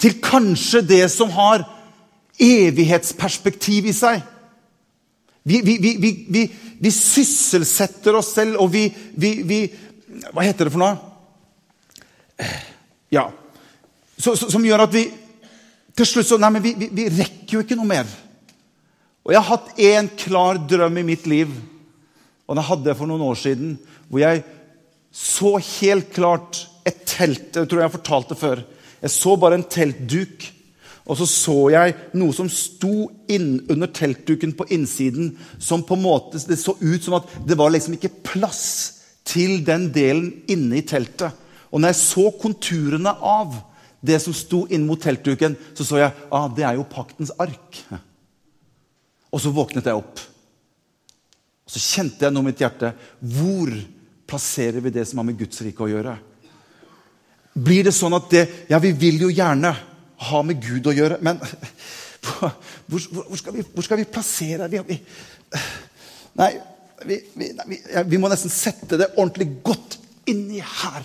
til 0.00 0.18
kanskje 0.22 0.84
det 0.86 1.04
som 1.12 1.30
har 1.34 1.64
evighetsperspektiv 2.42 3.88
i 3.90 3.94
seg. 3.96 4.20
Vi, 5.46 5.60
vi, 5.62 5.76
vi, 6.02 6.42
vi 6.82 6.90
sysselsetter 6.90 8.16
oss 8.18 8.32
selv, 8.34 8.58
og 8.58 8.72
vi, 8.72 8.88
Hva 10.32 10.42
heter 10.42 10.66
det 10.66 10.74
for 10.74 10.82
noe? 10.82 10.96
Ja. 13.14 13.28
Så, 14.18 14.34
så, 14.34 14.48
som 14.50 14.64
gjør 14.66 14.86
at 14.86 14.94
vi 14.96 15.04
til 15.96 16.08
slutt 16.08 16.28
så 16.28 16.38
Nei, 16.40 16.50
men 16.56 16.64
vi, 16.64 17.06
rekker 17.14 17.56
jo 17.56 17.62
ikke 17.64 17.78
noe 17.78 17.88
mer. 17.88 18.10
Og 19.26 19.32
jeg 19.32 19.40
har 19.40 19.52
hatt 19.54 19.80
én 19.82 20.10
klar 20.18 20.58
drøm 20.68 20.98
i 21.00 21.06
mitt 21.06 21.24
liv, 21.30 21.50
og 22.46 22.58
den 22.58 22.66
hadde 22.66 22.90
jeg 22.90 22.98
for 22.98 23.10
noen 23.10 23.24
år 23.26 23.38
siden. 23.40 23.76
hvor 24.08 24.22
jeg 24.22 24.44
så 25.10 25.56
helt 25.56 26.12
klart 26.14 26.66
et 26.86 27.00
telt. 27.08 27.48
Jeg 27.54 27.66
tror 27.66 27.80
jeg 27.80 27.88
har 27.88 27.96
fortalt 27.96 28.28
det 28.30 28.38
før. 28.38 28.62
Jeg 29.00 29.10
så 29.14 29.36
bare 29.40 29.58
en 29.58 29.64
teltduk. 29.70 30.44
Og 31.06 31.18
så 31.20 31.26
så 31.30 31.56
jeg 31.70 31.94
noe 32.18 32.34
som 32.34 32.48
sto 32.50 33.06
inn 33.30 33.60
under 33.70 33.90
teltduken 33.94 34.56
på 34.58 34.66
innsiden. 34.74 35.36
som 35.58 35.82
på 35.82 35.94
en 35.94 36.02
måte, 36.02 36.38
Det 36.38 36.58
så 36.58 36.76
ut 36.80 37.02
som 37.02 37.14
at 37.14 37.28
det 37.46 37.56
var 37.56 37.70
liksom 37.70 37.94
ikke 37.94 38.22
plass 38.22 38.92
til 39.24 39.64
den 39.64 39.92
delen 39.92 40.42
inne 40.48 40.78
i 40.78 40.82
teltet. 40.82 41.32
Og 41.72 41.80
når 41.80 41.88
jeg 41.88 41.96
så 41.96 42.30
konturene 42.30 43.10
av 43.20 43.54
det 44.00 44.20
som 44.22 44.34
sto 44.34 44.66
inn 44.70 44.86
mot 44.86 45.00
teltduken, 45.00 45.56
så 45.74 45.84
så 45.84 45.98
jeg 45.98 46.12
ah, 46.30 46.48
det 46.48 46.64
er 46.64 46.74
jo 46.74 46.84
paktens 46.84 47.32
ark. 47.38 47.82
Og 49.32 49.40
så 49.40 49.50
våknet 49.50 49.86
jeg 49.86 49.94
opp. 49.94 50.20
Og 51.66 51.74
så 51.74 51.82
kjente 51.82 52.24
jeg 52.24 52.32
noe 52.32 52.46
i 52.46 52.50
mitt 52.50 52.62
hjerte. 52.62 52.92
Hvor 53.20 53.72
plasserer 54.26 54.80
vi 54.80 54.90
det 54.90 55.06
som 55.08 55.18
har 55.18 55.26
med 55.26 55.38
Guds 55.38 55.60
rike 55.62 55.82
å 55.82 55.90
gjøre? 55.90 56.16
Blir 57.56 57.84
det 57.84 57.94
sånn 57.96 58.14
at 58.14 58.30
det, 58.30 58.48
Ja, 58.68 58.78
vi 58.78 58.92
vil 58.92 59.20
jo 59.26 59.30
gjerne 59.32 59.74
ha 60.30 60.42
med 60.46 60.60
Gud 60.62 60.86
å 60.88 60.94
gjøre, 60.96 61.18
men 61.24 61.40
hvor, 62.26 62.52
hvor, 62.88 63.36
skal, 63.36 63.56
vi, 63.56 63.64
hvor 63.74 63.84
skal, 63.84 64.00
vi, 64.00 64.08
plassere 64.10 64.68
vi, 64.72 64.80
vi, 64.88 64.98
Nei, 66.36 66.50
vi, 67.06 68.18
må 68.20 68.28
nesten 68.28 68.52
sette 68.52 68.98
det 69.00 69.12
ordentlig 69.14 69.62
godt 69.64 69.96
inni 70.28 70.60
her. 70.60 71.04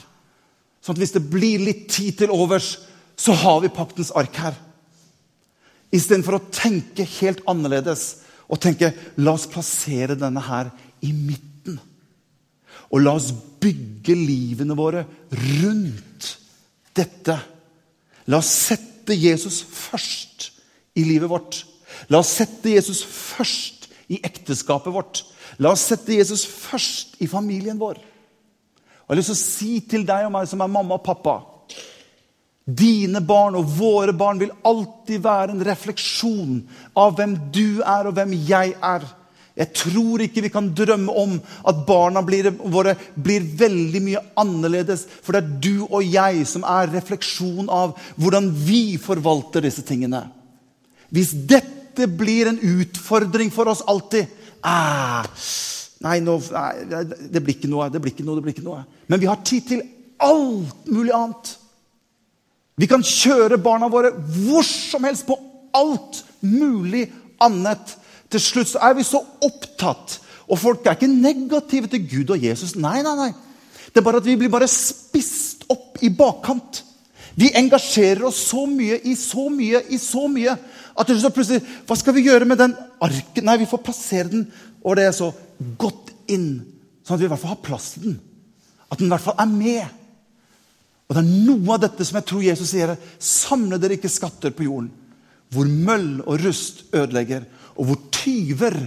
Sånn 0.82 0.98
at 0.98 1.03
hvis 1.03 1.13
det 1.15 1.24
blir 1.32 1.62
litt 1.63 1.86
tid 1.94 2.18
til 2.20 2.34
overs, 2.36 2.74
så 3.15 3.36
har 3.38 3.62
vi 3.63 3.72
paktens 3.72 4.12
ark 4.18 4.39
her. 4.41 4.58
Istedenfor 5.94 6.39
å 6.39 6.46
tenke 6.51 7.06
helt 7.20 7.44
annerledes 7.51 8.24
og 8.51 8.60
tenke 8.63 8.91
la 9.24 9.36
oss 9.38 9.48
plassere 9.51 10.18
denne 10.20 10.44
her 10.44 10.72
i 11.03 11.13
midten 11.15 11.80
Og 12.91 13.00
la 13.00 13.13
oss 13.15 13.30
bygge 13.32 14.15
livene 14.18 14.75
våre 14.75 15.06
rundt 15.32 16.27
dette. 16.96 17.38
La 18.27 18.41
oss 18.41 18.51
sette 18.68 18.90
Jesus 19.10 19.63
først 19.63 20.51
i 20.96 21.03
livet 21.03 21.29
vårt. 21.29 21.65
La 22.10 22.22
oss 22.22 22.36
sette 22.38 22.75
Jesus 22.75 23.03
først 23.03 23.89
i 24.12 24.20
ekteskapet 24.24 24.93
vårt. 24.93 25.24
La 25.60 25.72
oss 25.74 25.88
sette 25.89 26.13
Jesus 26.13 26.46
først 26.46 27.17
i 27.20 27.27
familien 27.27 27.79
vår. 27.79 27.98
Og 27.98 29.10
Jeg 29.10 29.15
har 29.15 29.20
lyst 29.20 29.34
til 29.34 29.39
å 29.39 29.41
si 29.41 29.72
til 29.91 30.05
deg 30.08 30.27
og 30.27 30.36
meg 30.36 30.48
som 30.48 30.62
er 30.63 30.72
mamma 30.72 30.96
og 30.96 31.03
pappa 31.03 31.41
Dine 32.62 33.20
barn 33.25 33.58
og 33.58 33.72
våre 33.74 34.13
barn 34.13 34.39
vil 34.39 34.53
alltid 34.63 35.24
være 35.24 35.55
en 35.55 35.63
refleksjon 35.65 36.60
av 36.96 37.15
hvem 37.17 37.34
du 37.51 37.81
er, 37.81 38.05
og 38.05 38.13
hvem 38.13 38.36
jeg 38.38 38.75
er. 38.77 39.08
Jeg 39.58 39.74
tror 39.75 40.22
ikke 40.24 40.43
vi 40.46 40.51
kan 40.53 40.70
drømme 40.75 41.12
om 41.12 41.34
at 41.67 41.81
barna 41.88 42.24
blir, 42.24 42.48
våre 42.72 42.96
blir 43.20 43.43
veldig 43.60 44.01
mye 44.03 44.22
annerledes. 44.39 45.03
For 45.24 45.36
det 45.36 45.41
er 45.41 45.58
du 45.65 45.88
og 45.89 46.05
jeg 46.08 46.46
som 46.48 46.63
er 46.67 46.91
refleksjon 46.93 47.67
av 47.72 47.98
hvordan 48.15 48.48
vi 48.63 48.96
forvalter 49.01 49.65
disse 49.67 49.84
tingene. 49.88 50.24
Hvis 51.12 51.34
dette 51.36 52.08
blir 52.08 52.48
en 52.48 52.62
utfordring 52.79 53.51
for 53.51 53.67
oss 53.67 53.84
alltid 53.91 54.29
ah, 54.63 55.27
nei, 56.05 56.20
nå, 56.24 56.38
nei, 56.53 57.01
det 57.34 57.41
blir 57.43 57.58
ikke 57.58 57.72
noe, 57.72 57.89
det 57.91 58.01
blir 58.01 58.13
ikke 58.15 58.25
noe, 58.25 58.39
det 58.39 58.46
blir 58.46 58.55
ikke 58.55 58.67
noe. 58.67 58.86
Men 59.12 59.22
vi 59.22 59.29
har 59.29 59.41
tid 59.46 59.67
til 59.67 59.84
alt 60.22 60.88
mulig 60.88 61.12
annet. 61.15 61.55
Vi 62.79 62.88
kan 62.89 63.03
kjøre 63.05 63.60
barna 63.62 63.89
våre 63.91 64.13
hvor 64.15 64.63
som 64.65 65.03
helst 65.05 65.27
på 65.27 65.38
alt 65.75 66.24
mulig 66.39 67.10
annet. 67.41 67.98
Til 68.31 68.43
slutt 68.43 68.71
så 68.73 68.81
er 68.88 68.95
vi 68.97 69.05
så 69.07 69.21
opptatt. 69.43 70.19
Og 70.51 70.59
folk 70.59 70.85
er 70.85 70.97
ikke 70.97 71.11
negative 71.11 71.91
til 71.91 72.05
Gud 72.07 72.35
og 72.35 72.43
Jesus. 72.43 72.75
Nei, 72.79 73.00
nei, 73.05 73.15
nei. 73.19 73.31
Det 73.91 74.00
er 74.00 74.05
bare 74.07 74.21
at 74.21 74.27
vi 74.27 74.38
blir 74.39 74.51
bare 74.51 74.69
spist 74.71 75.65
opp 75.71 76.00
i 76.03 76.11
bakkant. 76.15 76.83
Vi 77.35 77.51
engasjerer 77.55 78.25
oss 78.27 78.41
så 78.50 78.65
mye 78.67 78.97
i 79.07 79.15
så 79.19 79.47
mye 79.51 79.83
i 79.91 80.00
så 80.01 80.25
mye 80.31 80.51
at 80.91 81.07
det 81.07 81.21
så 81.21 81.29
plutselig 81.31 81.61
Hva 81.88 81.95
skal 81.95 82.15
vi 82.17 82.25
gjøre 82.25 82.43
med 82.47 82.59
den 82.59 82.73
arken? 83.00 83.45
Nei, 83.47 83.55
vi 83.61 83.69
får 83.71 83.83
plassere 83.85 84.27
den 84.33 84.43
og 84.81 84.97
det 84.97 85.07
er 85.07 85.15
så 85.15 85.29
godt 85.79 86.11
inn, 86.31 86.61
sånn 87.05 87.17
at 87.17 87.21
vi 87.21 87.27
i 87.27 87.31
hvert 87.31 87.41
fall 87.41 87.53
har 87.53 87.65
plass 87.65 87.91
til 87.93 88.07
den. 88.07 88.15
At 88.89 89.00
den 89.00 89.09
i 89.09 89.13
hvert 89.13 89.25
fall 89.25 89.38
er 89.39 89.51
med. 89.51 90.00
Og 91.07 91.15
det 91.15 91.21
er 91.21 91.45
noe 91.50 91.75
av 91.75 91.83
dette 91.83 92.07
som 92.07 92.17
jeg 92.17 92.27
tror 92.29 92.45
Jesus 92.45 92.71
sier. 92.73 92.95
Samle 93.21 93.77
dere 93.81 94.00
ikke 94.00 94.11
skatter 94.11 94.53
på 94.55 94.65
jorden, 94.65 94.89
hvor 95.53 95.67
møll 95.69 96.23
og 96.23 96.41
rust 96.41 96.85
ødelegger, 96.95 97.45
og 97.75 97.88
hvor 97.88 98.00
tyver 98.22 98.78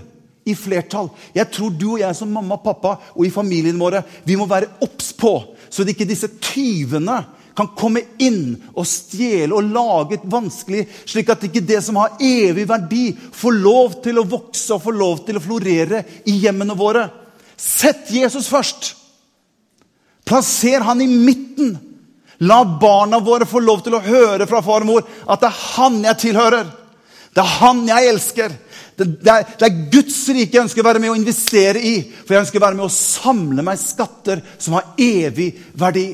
i 0.45 0.55
flertall. 0.57 1.09
Jeg 1.35 1.51
tror 1.53 1.73
du 1.73 1.89
og 1.95 2.03
jeg 2.03 2.17
som 2.17 2.33
mamma 2.33 2.59
og 2.59 2.65
pappa 2.65 2.97
og 3.15 3.25
i 3.27 3.33
familien 3.33 3.81
våre, 3.81 4.03
vi 4.25 4.37
må 4.37 4.49
være 4.51 4.77
obs 4.85 5.13
på, 5.17 5.35
så 5.71 5.87
ikke 5.89 6.09
disse 6.09 6.31
tyvene 6.43 7.23
kan 7.55 7.71
komme 7.79 8.03
inn 8.23 8.57
og 8.75 8.87
stjele 8.89 9.55
og 9.55 9.71
lage 9.71 10.19
et 10.19 10.27
vanskelig, 10.31 10.85
slik 11.07 11.31
at 11.31 11.47
ikke 11.47 11.63
det 11.63 11.81
som 11.87 12.01
har 12.01 12.17
evig 12.23 12.67
verdi, 12.69 13.05
får 13.15 13.59
lov 13.61 13.99
til 14.05 14.19
å 14.19 14.27
vokse 14.27 14.75
og 14.75 14.83
får 14.83 14.99
lov 14.99 15.23
til 15.27 15.39
å 15.39 15.45
florere 15.45 16.03
i 16.27 16.35
hjemmene 16.43 16.75
våre. 16.79 17.07
Sett 17.57 18.11
Jesus 18.11 18.51
først. 18.51 18.95
Plasser 20.27 20.83
han 20.83 21.03
i 21.05 21.07
midten. 21.07 21.77
La 22.43 22.65
barna 22.65 23.21
våre 23.23 23.47
få 23.47 23.63
lov 23.63 23.85
til 23.85 23.95
å 23.95 24.03
høre 24.03 24.49
fra 24.51 24.63
far 24.65 24.83
og 24.83 24.91
mor 24.91 25.05
at 25.07 25.45
det 25.45 25.51
er 25.53 25.61
han 25.77 26.01
jeg 26.03 26.21
tilhører. 26.25 26.73
Det 27.35 27.43
er 27.43 27.57
han 27.61 27.85
jeg 27.87 28.11
elsker. 28.11 28.57
Det, 28.97 29.07
det, 29.25 29.31
er, 29.31 29.49
det 29.59 29.67
er, 29.67 29.81
Guds 29.91 30.21
rike 30.31 30.55
jeg 30.55 30.63
ønsker 30.63 30.85
å 30.85 30.87
være 30.87 31.03
med 31.03 31.13
å 31.13 31.17
investere 31.19 31.83
i. 31.83 31.97
For 32.23 32.37
jeg 32.37 32.45
ønsker 32.45 32.61
å 32.61 32.67
være 32.67 32.79
med 32.79 32.87
å 32.87 32.95
samle 32.95 33.65
meg 33.67 33.81
skatter 33.83 34.43
som 34.55 34.77
har 34.79 34.95
evig 35.01 35.51
verdi. 35.79 36.09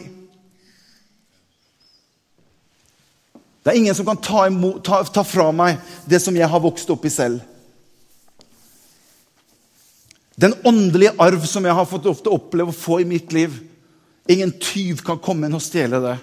Det 3.60 3.72
er 3.72 3.80
ingen 3.82 3.96
som 3.96 4.08
kan 4.08 4.20
ta, 4.25 4.46
imot, 4.49 4.80
ta, 4.87 5.02
ta 5.04 5.25
fra 5.26 5.50
meg 5.52 5.80
det 6.08 6.22
som 6.25 6.37
jeg 6.37 6.49
har 6.49 6.62
vokst 6.64 6.88
opp 6.92 7.04
i 7.04 7.12
selv. 7.12 7.42
Den 10.40 10.54
åndelige 10.64 11.12
arv 11.20 11.44
som 11.44 11.66
jeg 11.68 11.76
har 11.76 11.88
fått 11.88 12.08
ofte 12.08 12.32
oppleve 12.32 12.72
å 12.72 12.76
få 12.76 13.02
i 13.02 13.08
mitt 13.08 13.34
liv. 13.37 13.58
Ingen 14.30 14.54
tyv 14.56 15.02
kan 15.04 15.20
komme 15.20 15.50
inn 15.50 15.58
og 15.58 15.64
stjele 15.64 16.00
det. 16.00 16.16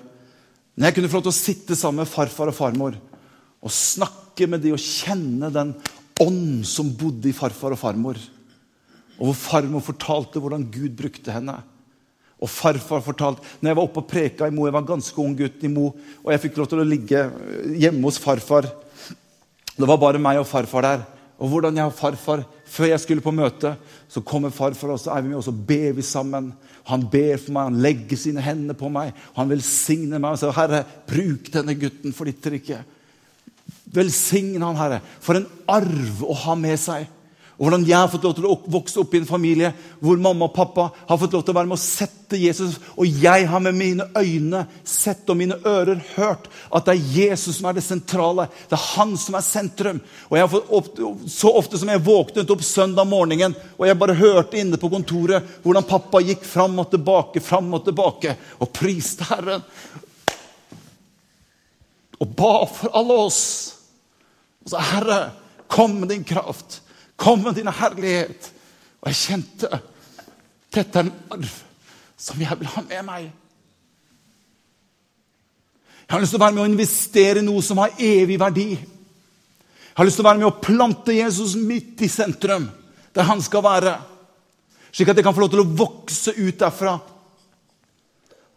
Men 0.73 0.87
jeg 0.87 0.97
kunne 0.97 1.11
få 1.11 1.19
lov 1.19 1.27
til 1.27 1.35
å 1.35 1.37
sitte 1.37 1.77
sammen 1.77 2.01
med 2.01 2.09
farfar 2.09 2.49
og 2.49 2.57
farmor 2.57 2.97
og 3.57 3.73
snakke 3.73 4.45
med 4.49 4.61
de 4.61 4.73
og 4.75 4.81
kjenne 4.81 5.49
den 5.53 5.71
ånd 6.23 6.65
som 6.67 6.89
bodde 6.97 7.29
i 7.29 7.35
farfar 7.35 7.75
og 7.75 7.81
farmor. 7.81 8.19
Og 9.17 9.29
hvor 9.29 9.37
farmor 9.37 9.85
fortalte 9.85 10.41
hvordan 10.41 10.65
Gud 10.71 10.95
brukte 10.97 11.33
henne. 11.33 11.57
Og 12.37 12.49
farfar 12.53 13.01
fortalte 13.05 13.45
når 13.61 13.71
jeg 13.71 13.77
var 13.79 13.87
oppe 13.87 14.03
og 14.03 14.09
preka 14.09 14.47
i 14.47 14.53
Mo, 14.53 14.67
jeg 14.67 14.75
var 14.75 14.83
en 14.85 14.91
ganske 14.91 15.21
ung 15.21 15.33
gutt 15.37 15.63
i 15.65 15.71
Mo, 15.73 15.89
og 16.21 16.33
jeg 16.33 16.43
fikk 16.43 16.59
lov 16.59 16.69
til 16.69 16.83
å 16.83 16.87
ligge 16.87 17.23
hjemme 17.81 18.05
hos 18.05 18.19
farfar. 18.21 18.69
Det 19.77 19.87
var 19.89 20.01
bare 20.01 20.21
meg 20.21 20.41
og 20.41 20.49
farfar 20.49 20.85
der. 20.85 21.05
Og 21.37 21.51
hvordan 21.51 21.77
jeg 21.77 21.89
og 21.89 21.97
farfar, 21.97 22.45
Før 22.67 22.89
jeg 22.89 22.99
skulle 22.99 23.23
på 23.23 23.31
møte, 23.31 23.69
så 24.11 24.19
kommer 24.19 24.51
farfar, 24.51 24.89
og 24.91 24.99
så 24.99 25.13
er 25.13 25.21
vi 25.23 25.29
med, 25.29 25.37
og 25.37 25.45
så 25.45 25.53
ber 25.55 25.93
vi 25.95 26.03
sammen. 26.03 26.49
Han 26.89 27.05
ber 27.07 27.37
for 27.39 27.55
meg, 27.55 27.69
han 27.69 27.77
legger 27.85 28.19
sine 28.19 28.43
hender 28.43 28.75
på 28.75 28.89
meg, 28.91 29.13
han 29.37 29.47
velsigner 29.47 30.19
meg. 30.19 30.33
og 30.33 30.39
sier, 30.41 30.51
'Herre, 30.51 30.83
bruk 31.07 31.47
denne 31.53 31.79
gutten 31.79 32.13
for 32.13 32.25
ditt 32.25 32.43
rike.' 32.43 32.83
Velsign 33.93 34.61
han, 34.61 34.79
Herre, 34.79 35.01
for 35.23 35.39
en 35.39 35.47
arv 35.71 36.23
å 36.27 36.35
ha 36.45 36.57
med 36.59 36.79
seg. 36.81 37.07
Og 37.57 37.65
hvordan 37.65 37.87
jeg 37.89 37.97
har 37.97 38.09
fått 38.11 38.25
lov 38.27 38.35
til 38.37 38.45
å 38.45 38.55
vokse 38.69 38.99
opp 39.01 39.15
i 39.15 39.17
en 39.17 39.25
familie 39.25 39.71
hvor 39.97 40.19
mamma 40.21 40.45
og 40.45 40.53
pappa 40.53 40.91
har 41.07 41.17
fått 41.17 41.33
lov 41.33 41.41
til 41.41 41.55
å 41.55 41.57
være 41.57 41.69
med 41.71 41.79
å 41.79 41.81
sette 41.81 42.37
Jesus. 42.37 42.75
Og 42.93 43.09
jeg 43.23 43.47
har 43.49 43.63
med 43.65 43.73
mine 43.73 44.05
øyne 44.13 44.61
sett 44.85 45.25
og 45.33 45.39
mine 45.39 45.57
ører 45.65 45.97
hørt 46.13 46.45
at 46.69 46.85
det 46.85 46.93
er 46.93 47.15
Jesus 47.15 47.57
som 47.57 47.71
er 47.71 47.79
det 47.79 47.85
sentrale. 47.87 48.45
Det 48.69 48.77
er 48.77 48.85
han 48.91 49.17
som 49.17 49.39
er 49.39 49.47
sentrum. 49.47 50.03
Og 50.29 50.37
jeg 50.37 50.45
har 50.45 50.53
fått 50.53 50.71
opp, 50.77 51.03
Så 51.33 51.49
ofte 51.49 51.81
som 51.81 51.89
jeg 51.89 52.05
våknet 52.05 52.53
opp 52.53 52.61
søndag 52.61 53.09
morgenen 53.09 53.57
og 53.79 53.87
jeg 53.87 53.97
bare 53.97 54.21
hørte 54.21 54.61
inne 54.61 54.77
på 54.77 54.91
kontoret 54.93 55.57
hvordan 55.63 55.89
pappa 55.89 56.21
gikk 56.21 56.45
fram 56.45 56.77
og 56.77 56.91
tilbake, 56.93 57.41
fram 57.41 57.73
og 57.73 57.87
tilbake 57.89 58.37
og 58.61 58.69
priste 58.69 59.25
Herren. 59.31 59.65
Og 62.21 62.31
ba 62.37 62.53
for 62.69 62.93
alle 62.97 63.17
oss. 63.27 63.41
Og 64.65 64.73
sa, 64.73 64.81
Herre, 64.93 65.19
kom 65.69 65.99
med 66.01 66.11
din 66.13 66.25
kraft. 66.27 66.81
Kom 67.19 67.43
med 67.45 67.57
din 67.57 67.69
herlighet. 67.69 68.51
Og 69.01 69.11
jeg 69.11 69.21
kjente 69.21 69.81
dette 70.77 70.99
er 70.99 71.07
en 71.07 71.13
arv 71.33 71.53
som 72.17 72.39
jeg 72.41 72.57
vil 72.59 72.69
ha 72.69 72.81
med 72.85 73.05
meg. 73.07 73.27
Jeg 76.07 76.13
har 76.13 76.21
lyst 76.23 76.33
til 76.33 76.39
å 76.39 76.43
være 76.45 76.55
med 76.55 76.63
å 76.63 76.69
investere 76.69 77.41
i 77.41 77.45
noe 77.45 77.63
som 77.65 77.79
har 77.81 77.95
evig 77.99 78.37
verdi. 78.39 78.67
Jeg 78.77 79.97
har 79.97 80.07
lyst 80.07 80.19
til 80.19 80.25
å 80.25 80.29
være 80.29 80.41
med 80.41 80.49
å 80.49 80.59
plante 80.63 81.15
Jesus 81.15 81.55
midt 81.59 82.03
i 82.05 82.09
sentrum, 82.11 82.67
der 83.15 83.27
han 83.27 83.41
skal 83.43 83.65
være. 83.65 83.95
Slik 84.91 85.11
at 85.11 85.19
jeg 85.19 85.25
kan 85.27 85.35
få 85.35 85.43
lov 85.43 85.51
til 85.53 85.63
å 85.63 85.71
vokse 85.81 86.35
ut 86.37 86.59
derfra. 86.61 86.95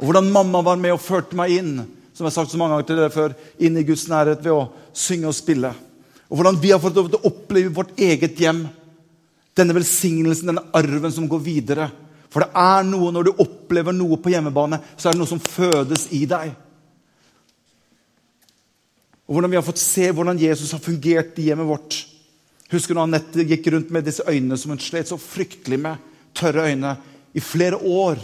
Og 0.00 0.07
hvordan 0.09 0.31
mamma 0.33 0.62
var 0.64 0.79
med 0.81 0.95
og 0.95 1.02
førte 1.02 1.37
meg 1.37 1.57
inn 1.59 1.75
som 2.21 2.27
jeg 2.29 2.35
har 2.35 2.37
sagt 2.43 2.53
så 2.53 2.59
mange 2.61 2.75
ganger 2.75 2.87
til 2.91 2.99
dere 3.00 3.12
før, 3.15 3.35
inn 3.65 3.79
i 3.81 3.87
Guds 3.89 4.03
nærhet 4.11 4.43
ved 4.45 4.53
å 4.53 4.67
synge 4.93 5.31
og 5.31 5.37
spille. 5.39 5.71
Og 6.29 6.37
hvordan 6.37 6.59
vi 6.61 6.71
har 6.75 6.81
fått 6.83 6.99
lov 7.00 7.09
til 7.09 7.17
å 7.17 7.31
oppleve 7.31 7.73
vårt 7.75 7.95
eget 7.97 8.37
hjem. 8.39 8.67
Denne 9.57 9.75
velsignelsen, 9.75 10.50
denne 10.53 10.67
arven 10.77 11.15
som 11.15 11.29
går 11.31 11.41
videre. 11.43 11.87
For 12.31 12.45
det 12.45 12.50
er 12.61 12.85
noe 12.87 13.09
når 13.15 13.31
du 13.31 13.41
opplever 13.43 13.97
noe 13.97 14.19
på 14.21 14.35
hjemmebane, 14.35 14.79
så 15.00 15.09
er 15.09 15.17
det 15.17 15.23
noe 15.23 15.31
som 15.31 15.41
fødes 15.41 16.05
i 16.15 16.21
deg. 16.29 16.53
Og 19.25 19.39
hvordan 19.39 19.55
vi 19.55 19.59
har 19.59 19.65
fått 19.65 19.81
se 19.81 20.11
hvordan 20.12 20.43
Jesus 20.43 20.75
har 20.77 20.85
fungert 20.85 21.41
i 21.41 21.49
hjemmet 21.49 21.71
vårt. 21.71 21.97
Husker 22.71 22.95
du 22.95 23.00
Anette 23.00 23.49
gikk 23.49 23.73
rundt 23.73 23.91
med 23.95 24.05
disse 24.07 24.27
øynene 24.29 24.61
som 24.61 24.75
hun 24.75 24.83
slet 24.83 25.09
så 25.09 25.17
fryktelig 25.19 25.81
med? 25.81 26.05
Tørre 26.37 26.69
øyne 26.69 26.95
i 27.33 27.41
flere 27.41 27.81
år. 27.81 28.21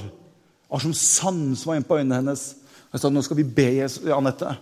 Var 0.69 0.85
som 0.85 0.95
sand 0.95 1.57
som 1.57 1.73
var 1.73 1.81
inne 1.81 1.88
på 1.88 1.99
øynene 1.99 2.21
hennes. 2.21 2.45
Jeg 2.97 3.03
sa 3.03 3.11
nå 3.12 3.21
skal 3.21 3.37
vi 3.37 3.45
be 3.45 3.69
Anette. 4.17 4.55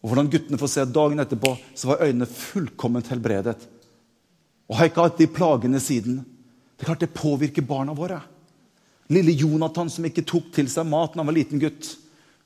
Og 0.00 0.08
hvordan 0.08 0.30
guttene 0.32 0.56
får 0.56 0.70
se 0.72 0.84
dagen 0.88 1.20
etterpå 1.20 1.50
så 1.76 1.90
var 1.90 2.06
øynene 2.06 2.24
fullkomment 2.24 3.10
helbredet. 3.12 3.58
Og 4.64 4.78
har 4.78 4.88
ikke 4.88 5.04
hatt 5.04 5.20
de 5.20 5.26
plagene 5.28 5.80
siden. 5.82 6.22
Det 6.72 6.86
er 6.86 6.88
klart 6.88 7.04
det 7.04 7.12
påvirker 7.12 7.66
barna 7.68 7.92
våre. 7.92 8.22
Lille 9.12 9.34
Jonathan 9.36 9.92
som 9.92 10.08
ikke 10.08 10.24
tok 10.24 10.48
til 10.56 10.70
seg 10.72 10.88
mat 10.88 11.12
da 11.12 11.20
han 11.20 11.28
var 11.28 11.36
liten 11.36 11.60
gutt. 11.60 11.90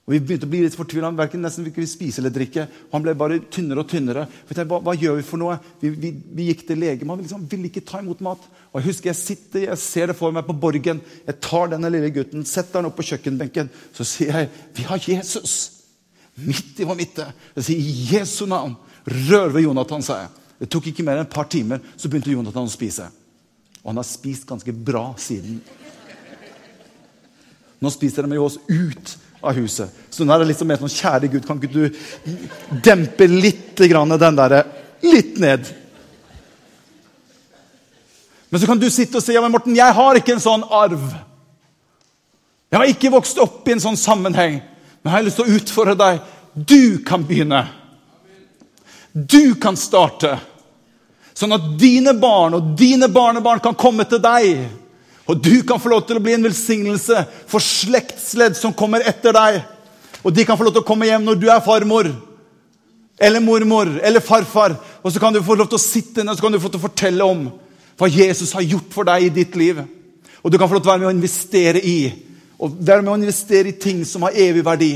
Og 0.02 0.14
Vi 0.16 0.18
begynte 0.18 0.48
å 0.48 0.50
bli 0.50 0.64
litt 0.64 0.74
fortvila. 0.74 1.12
Verken 1.14 1.44
nesten 1.44 1.66
vi 1.66 1.86
spise 1.86 2.18
eller 2.20 2.32
drikke. 2.34 2.64
Og 2.88 2.96
han 2.96 3.04
ble 3.04 3.14
bare 3.18 3.38
tynnere 3.54 3.84
og 3.84 3.90
tynnere. 3.90 4.24
Hva, 4.48 4.80
hva, 4.82 4.94
gjør 4.98 5.20
vi 5.20 5.26
for 5.26 5.38
noe? 5.38 5.58
Vi, 5.78 5.92
vi, 5.94 6.10
vi 6.10 6.48
gikk 6.48 6.64
til 6.66 6.82
lege. 6.82 7.06
Man 7.06 7.22
liksom, 7.22 7.44
ville 7.50 7.70
ikke 7.70 7.84
ta 7.86 8.00
imot 8.02 8.24
mat. 8.24 8.42
Og 8.72 8.80
Jeg 8.80 8.88
husker 8.88 9.12
jeg 9.12 9.20
sitter, 9.20 9.68
jeg 9.68 9.78
ser 9.78 10.10
det 10.10 10.18
for 10.18 10.34
meg 10.34 10.48
på 10.48 10.58
Borgen. 10.58 11.04
Jeg 11.28 11.38
tar 11.44 11.70
denne 11.70 11.92
lille 11.92 12.10
gutten, 12.14 12.42
setter 12.48 12.80
han 12.80 12.90
opp 12.90 12.98
på 12.98 13.06
kjøkkenbenken. 13.12 13.70
Så 13.94 14.08
sier 14.08 14.42
jeg, 14.42 14.50
'Vi 14.74 14.88
har 14.90 14.98
Jesus' 14.98 15.82
midt 16.34 16.80
i 16.80 16.84
vår 16.88 16.98
midte. 16.98 17.26
Jeg 17.56 17.64
sier 17.64 18.18
Jesu 18.18 18.46
navn, 18.46 18.74
rør 19.06 19.52
ved 19.52 19.66
Jonathan, 19.68 20.02
sa 20.02 20.18
jeg. 20.22 20.28
Det 20.62 20.70
tok 20.70 20.86
ikke 20.90 21.04
mer 21.06 21.18
enn 21.18 21.26
et 21.26 21.34
par 21.34 21.48
timer, 21.50 21.80
så 21.96 22.08
begynte 22.08 22.32
Jonathan 22.32 22.66
å 22.66 22.72
spise. 22.72 23.08
Og 23.82 23.90
han 23.90 23.98
har 23.98 24.06
spist 24.06 24.46
ganske 24.46 24.72
bra 24.72 25.12
siden. 25.18 25.60
Nå 27.82 27.90
spiser 27.90 28.26
de 28.26 28.38
jo 28.38 28.46
oss 28.46 28.58
ut 28.70 29.16
av 29.42 29.58
huset. 29.58 29.90
Så 30.10 30.24
nå 30.24 30.32
er 30.34 30.42
det 30.42 30.52
litt 30.52 30.62
mer 30.66 30.80
sånn 30.80 30.92
Kjære 30.92 31.30
Gud, 31.32 31.46
kan 31.46 31.58
ikke 31.58 31.72
du 31.74 32.78
dempe 32.84 33.26
litt 33.28 33.82
grann 33.90 34.14
den 34.14 34.38
derre 34.38 34.64
Litt 35.02 35.38
ned. 35.42 35.66
Men 38.52 38.60
så 38.60 38.68
kan 38.70 38.78
du 38.78 38.86
sitte 38.92 39.18
og 39.18 39.24
si 39.24 39.34
ja, 39.34 39.40
men 39.42 39.50
Morten, 39.50 39.74
jeg 39.74 39.96
har 39.96 40.18
ikke 40.20 40.36
en 40.36 40.44
sånn 40.44 40.62
arv. 40.70 41.08
Jeg 42.70 42.78
har 42.78 42.90
ikke 42.92 43.10
vokst 43.10 43.40
opp 43.42 43.66
i 43.66 43.74
en 43.74 43.82
sånn 43.82 43.98
sammenheng. 43.98 44.60
Men 45.02 45.10
jeg 45.10 45.16
har 45.16 45.26
lyst 45.26 45.40
til 45.40 45.48
å 45.48 45.56
utfordre 45.58 45.96
deg. 45.98 46.20
Du 46.54 47.00
kan 47.02 47.24
begynne. 47.26 47.64
Du 49.12 49.56
kan 49.60 49.74
starte. 49.76 50.36
Sånn 51.34 51.56
at 51.56 51.66
dine 51.80 52.14
barn 52.14 52.54
og 52.60 52.70
dine 52.78 53.08
barnebarn 53.10 53.60
kan 53.64 53.74
komme 53.74 54.06
til 54.06 54.22
deg. 54.22 54.62
Og 55.32 55.38
du 55.40 55.62
kan 55.64 55.80
få 55.80 55.88
lov 55.88 56.02
til 56.04 56.18
å 56.18 56.22
bli 56.24 56.34
en 56.36 56.44
velsignelse 56.44 57.22
for 57.48 57.64
slektsledd 57.64 58.58
som 58.58 58.74
kommer 58.76 59.04
etter 59.08 59.32
deg. 59.32 59.62
Og 60.20 60.34
de 60.36 60.44
kan 60.44 60.58
få 60.60 60.66
lov 60.66 60.76
til 60.76 60.84
å 60.84 60.88
komme 60.90 61.08
hjem 61.08 61.24
når 61.24 61.40
du 61.40 61.48
er 61.48 61.64
farmor 61.64 62.10
eller 63.22 63.40
mormor 63.40 63.88
eller 64.02 64.24
farfar. 64.24 64.76
Og 65.02 65.12
så 65.12 65.22
kan 65.22 65.32
du 65.34 65.40
få 65.44 65.56
lov 65.56 65.70
til 65.70 65.78
å 65.78 65.82
sitte 65.82 66.24
ned 66.24 66.34
og 66.34 66.38
så 66.38 66.44
kan 66.44 66.54
du 66.54 66.58
få 66.60 66.68
lov 66.68 66.74
til 66.76 66.82
å 66.82 66.88
fortelle 66.88 67.28
om 67.28 67.46
hva 68.00 68.08
Jesus 68.10 68.52
har 68.56 68.66
gjort 68.66 68.92
for 68.92 69.08
deg 69.08 69.28
i 69.28 69.34
ditt 69.40 69.56
liv. 69.58 69.80
Og 70.42 70.50
du 70.50 70.58
kan 70.58 70.68
få 70.68 70.76
lov 70.76 70.84
til 70.84 70.90
å 70.90 70.94
være 70.94 71.04
med 71.04 71.12
å 71.12 71.16
investere 71.16 71.80
i 71.80 71.96
og 72.62 72.76
være 72.78 73.02
med 73.02 73.10
å 73.10 73.18
investere 73.18 73.72
i 73.72 73.78
ting 73.78 74.04
som 74.06 74.22
har 74.22 74.36
evig 74.38 74.62
verdi. 74.62 74.92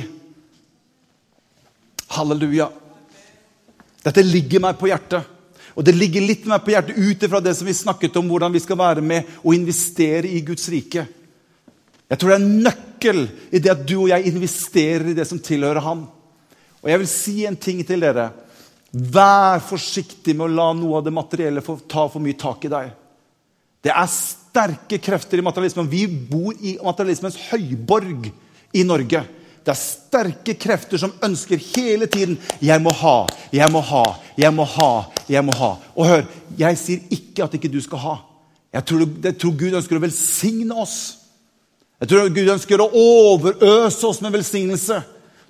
Halleluja. 2.14 2.69
Dette 4.07 4.23
ligger 4.23 4.62
meg 4.62 4.76
på 4.78 4.87
hjertet. 4.87 5.36
Og 5.76 5.85
det 5.85 5.92
ligger 5.92 6.25
litt 6.25 6.47
mer 6.49 6.62
på 6.64 6.73
hjertet 6.73 6.97
ut 6.97 7.25
ifra 7.26 7.40
det 7.45 7.52
som 7.59 7.68
vi 7.68 7.76
snakket 7.76 8.16
om, 8.16 8.30
hvordan 8.30 8.54
vi 8.54 8.62
skal 8.64 8.78
være 8.80 9.04
med 9.04 9.28
og 9.42 9.54
investere 9.54 10.30
i 10.30 10.40
Guds 10.45 10.71
rike. 10.73 11.04
Jeg 12.06 12.18
tror 12.18 12.33
det 12.33 12.37
er 12.37 12.45
en 12.45 12.62
nøkkel 12.64 13.23
i 13.50 13.61
det 13.61 13.73
at 13.73 13.85
du 13.85 13.97
og 13.99 14.11
jeg 14.12 14.30
investerer 14.30 15.11
i 15.11 15.16
det 15.16 15.26
som 15.28 15.42
tilhører 15.42 15.85
ham. 15.85 16.06
Og 16.80 16.90
jeg 16.90 17.02
vil 17.02 17.11
si 17.11 17.37
en 17.45 17.59
ting 17.61 17.83
til 17.85 18.04
dere. 18.04 18.30
Vær 18.97 19.61
forsiktig 19.66 20.37
med 20.37 20.47
å 20.47 20.54
la 20.54 20.71
noe 20.78 21.00
av 21.00 21.04
det 21.04 21.12
materielle 21.12 21.61
ta 21.61 22.06
for 22.09 22.23
mye 22.25 22.38
tak 22.40 22.64
i 22.64 22.73
deg. 22.73 22.92
Det 23.85 23.92
er 23.92 24.09
sterke 24.11 25.00
krefter 25.02 25.42
i 25.42 25.45
materialismen. 25.45 25.90
Vi 25.90 26.06
bor 26.06 26.54
i 26.56 26.78
materialismens 26.80 27.37
høyborg 27.50 28.30
i 28.73 28.87
Norge. 28.87 29.26
Det 29.66 29.73
er 29.75 29.80
sterke 29.80 30.54
krefter 30.54 31.00
som 31.02 31.16
ønsker 31.26 31.58
hele 31.75 32.06
tiden 32.06 32.38
'Jeg 32.62 32.82
må 32.82 32.92
ha, 32.92 33.26
jeg 33.52 33.70
må 33.70 33.80
ha, 33.80 34.04
jeg 34.38 34.54
må 34.54 34.64
ha'. 34.64 35.11
jeg 35.28 35.44
må 35.44 35.52
ha. 35.52 35.76
Og 35.96 36.06
hør, 36.06 36.23
jeg 36.58 36.78
sier 36.78 37.00
ikke 37.11 37.44
at 37.44 37.54
ikke 37.54 37.73
du 37.73 37.80
skal 37.80 37.99
ha. 37.99 38.16
Jeg 38.73 38.85
tror, 38.85 39.08
jeg 39.25 39.38
tror 39.38 39.56
Gud 39.58 39.75
ønsker 39.75 39.96
å 39.96 40.00
velsigne 40.00 40.75
oss. 40.75 41.16
Jeg 42.00 42.08
tror 42.08 42.28
Gud 42.28 42.49
ønsker 42.49 42.80
å 42.80 42.90
overøse 42.92 44.06
oss 44.06 44.20
med 44.20 44.32
velsignelse. 44.32 45.02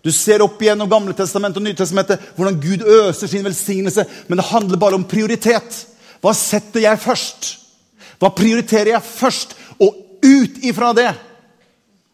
Du 0.04 0.12
ser 0.12 0.40
opp 0.40 0.62
igjennom 0.62 0.88
Gamle 0.88 1.12
testamentet 1.12 1.58
og 1.58 1.66
Nytestamentet 1.66 2.20
hvordan 2.36 2.60
Gud 2.60 2.82
øser 2.86 3.26
sin 3.26 3.44
velsignelse. 3.44 4.06
Men 4.28 4.38
det 4.38 4.46
handler 4.46 4.78
bare 4.78 4.94
om 4.94 5.04
prioritet. 5.04 5.86
Hva 6.22 6.32
setter 6.32 6.80
jeg 6.80 7.02
først? 7.02 7.58
Hva 8.18 8.30
prioriterer 8.32 8.94
jeg 8.94 9.02
først? 9.02 9.56
Og 9.82 10.22
ut 10.22 10.62
ifra 10.64 10.94
det 10.96 11.10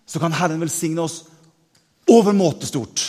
så 0.06 0.18
kan 0.18 0.34
Herren 0.34 0.60
velsigne 0.60 1.04
oss 1.04 1.22
overmåte 2.10 2.66
stort. 2.66 3.04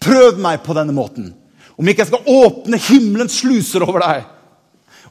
Prøv 0.00 0.38
meg 0.40 0.62
på 0.64 0.76
denne 0.76 0.94
måten. 0.96 1.32
Om 1.76 1.88
ikke 1.88 2.04
jeg 2.04 2.10
skal 2.12 2.32
åpne 2.44 2.80
himmelens 2.90 3.40
sluser 3.40 3.84
over 3.86 4.04
deg 4.04 4.28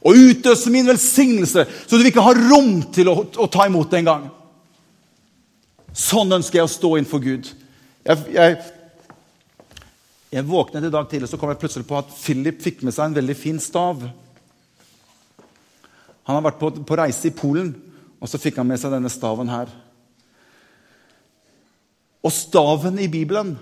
og 0.00 0.16
utøse 0.16 0.70
min 0.72 0.86
velsignelse, 0.88 1.66
så 1.68 1.98
du 1.98 2.06
ikke 2.08 2.24
har 2.24 2.38
rom 2.48 2.78
til 2.94 3.10
å, 3.12 3.18
å 3.20 3.48
ta 3.52 3.66
imot 3.68 3.90
det 3.92 3.98
engang. 4.00 4.30
Sånn 5.92 6.32
ønsker 6.32 6.60
jeg 6.60 6.68
å 6.68 6.72
stå 6.72 6.94
innenfor 6.96 7.20
Gud. 7.20 7.50
Jeg, 8.06 8.22
jeg, 8.32 8.56
jeg 10.32 10.46
våknet 10.48 10.86
i 10.88 10.92
dag 10.94 11.10
tidlig 11.10 11.28
så 11.28 11.36
kom 11.40 11.52
jeg 11.52 11.60
plutselig 11.60 11.88
på 11.90 11.98
at 11.98 12.14
Philip 12.16 12.62
fikk 12.64 12.80
med 12.86 12.96
seg 12.96 13.10
en 13.10 13.18
veldig 13.18 13.36
fin 13.36 13.60
stav. 13.60 14.06
Han 16.24 16.38
har 16.38 16.46
vært 16.48 16.60
på, 16.62 16.72
på 16.86 16.98
reise 17.02 17.28
i 17.28 17.36
Polen, 17.36 17.74
og 18.20 18.30
så 18.30 18.40
fikk 18.40 18.60
han 18.62 18.68
med 18.70 18.80
seg 18.80 18.94
denne 18.94 19.12
staven 19.12 19.50
her. 19.52 19.68
Og 22.20 22.32
staven 22.34 22.98
i 23.00 23.08
Bibelen 23.08 23.54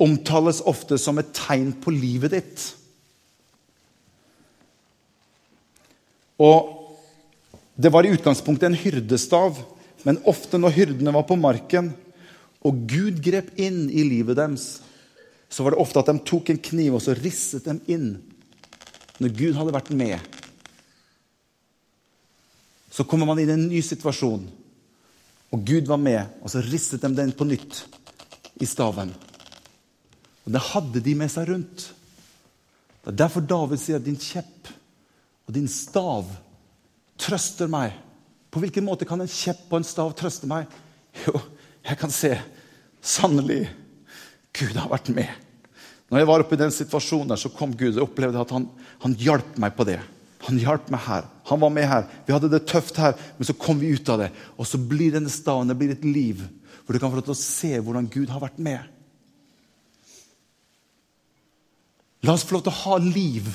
omtales 0.00 0.62
ofte 0.66 0.98
som 0.98 1.20
et 1.20 1.32
tegn 1.36 1.72
på 1.80 1.92
livet 1.94 2.34
ditt. 2.36 2.64
Og 6.42 6.72
Det 7.74 7.90
var 7.90 8.06
i 8.06 8.12
utgangspunktet 8.14 8.68
en 8.68 8.76
hyrdestav, 8.78 9.56
men 10.06 10.20
ofte 10.30 10.60
når 10.62 10.76
hyrdene 10.76 11.10
var 11.10 11.24
på 11.26 11.34
marken, 11.34 11.88
og 12.62 12.84
Gud 12.86 13.18
grep 13.18 13.48
inn 13.58 13.88
i 13.90 14.04
livet 14.06 14.38
deres, 14.38 14.78
så 15.50 15.66
var 15.66 15.74
det 15.74 15.80
ofte 15.82 15.98
at 15.98 16.12
de 16.12 16.22
tok 16.22 16.52
en 16.52 16.60
kniv 16.70 16.94
og 16.94 17.02
så 17.02 17.16
risset 17.18 17.66
dem 17.66 17.80
inn. 17.90 18.06
Når 19.18 19.34
Gud 19.34 19.58
hadde 19.58 19.74
vært 19.74 19.90
med, 19.90 20.22
så 22.94 23.02
kommer 23.02 23.26
man 23.26 23.42
inn 23.42 23.50
i 23.50 23.56
en 23.58 23.66
ny 23.66 23.82
situasjon. 23.82 24.46
Og 25.54 25.62
Gud 25.62 25.86
var 25.86 26.00
med, 26.02 26.32
og 26.42 26.50
så 26.50 26.62
ristet 26.66 27.04
de 27.04 27.12
den 27.14 27.32
på 27.36 27.46
nytt 27.46 27.84
i 28.58 28.66
staven. 28.66 29.12
Og 30.44 30.54
det 30.54 30.62
hadde 30.72 31.02
de 31.04 31.14
med 31.16 31.30
seg 31.30 31.46
rundt. 31.52 31.84
Det 33.04 33.12
er 33.12 33.20
derfor 33.22 33.44
David 33.44 33.80
sier 33.80 34.00
at 34.00 34.06
din 34.06 34.18
kjepp 34.18 34.72
og 35.44 35.54
din 35.54 35.68
stav 35.70 36.26
trøster 37.20 37.70
meg. 37.70 37.94
På 38.50 38.62
hvilken 38.62 38.86
måte 38.86 39.06
kan 39.06 39.20
en 39.20 39.30
kjepp 39.30 39.68
og 39.70 39.78
en 39.78 39.86
stav 39.86 40.12
trøste 40.18 40.48
meg? 40.50 40.66
Jo, 41.26 41.38
jeg 41.84 42.00
kan 42.00 42.10
se 42.10 42.32
sannelig 43.04 43.68
Gud 44.54 44.74
har 44.78 44.90
vært 44.90 45.10
med. 45.14 45.30
Når 46.10 46.20
jeg 46.20 46.28
var 46.30 46.42
oppe 46.44 46.56
i 46.56 46.60
den 46.60 46.72
situasjonen, 46.74 47.30
der, 47.30 47.40
så 47.40 47.50
kom 47.50 47.72
Gud. 47.74 47.96
og 47.96 48.08
opplevde 48.08 48.40
at 48.40 48.52
han, 48.54 48.68
han 49.02 49.16
hjalp 49.18 49.56
meg 49.62 49.74
på 49.76 49.86
det. 49.88 49.98
Han 50.46 50.58
hjalp 50.62 50.90
meg 50.94 51.02
her. 51.06 51.28
Han 51.50 51.60
var 51.60 51.70
med 51.70 51.88
her. 51.88 52.06
Vi 52.26 52.32
hadde 52.32 52.48
det 52.52 52.64
tøft 52.70 52.96
her, 52.96 53.16
men 53.36 53.46
så 53.46 53.56
kom 53.56 53.80
vi 53.80 53.92
ut 53.92 54.08
av 54.08 54.22
det. 54.22 54.30
Og 54.56 54.68
så 54.68 54.80
blir 54.80 55.12
denne 55.12 55.32
staden 55.32 55.68
det 55.68 55.76
blir 55.80 55.92
et 55.92 56.06
liv 56.06 56.44
hvor 56.84 56.96
du 56.96 57.00
kan 57.00 57.12
få 57.12 57.16
lov 57.16 57.26
til 57.28 57.34
å 57.34 57.40
se 57.40 57.70
hvordan 57.80 58.08
Gud 58.12 58.32
har 58.32 58.42
vært 58.42 58.58
med. 58.60 58.80
La 62.24 62.34
oss 62.36 62.44
få 62.44 62.56
lov 62.56 62.64
til 62.66 62.72
å 62.72 62.80
ha 62.82 62.98
liv 63.04 63.48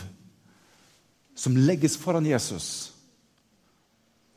som 1.38 1.58
legges 1.58 1.98
foran 1.98 2.26
Jesus. 2.26 2.92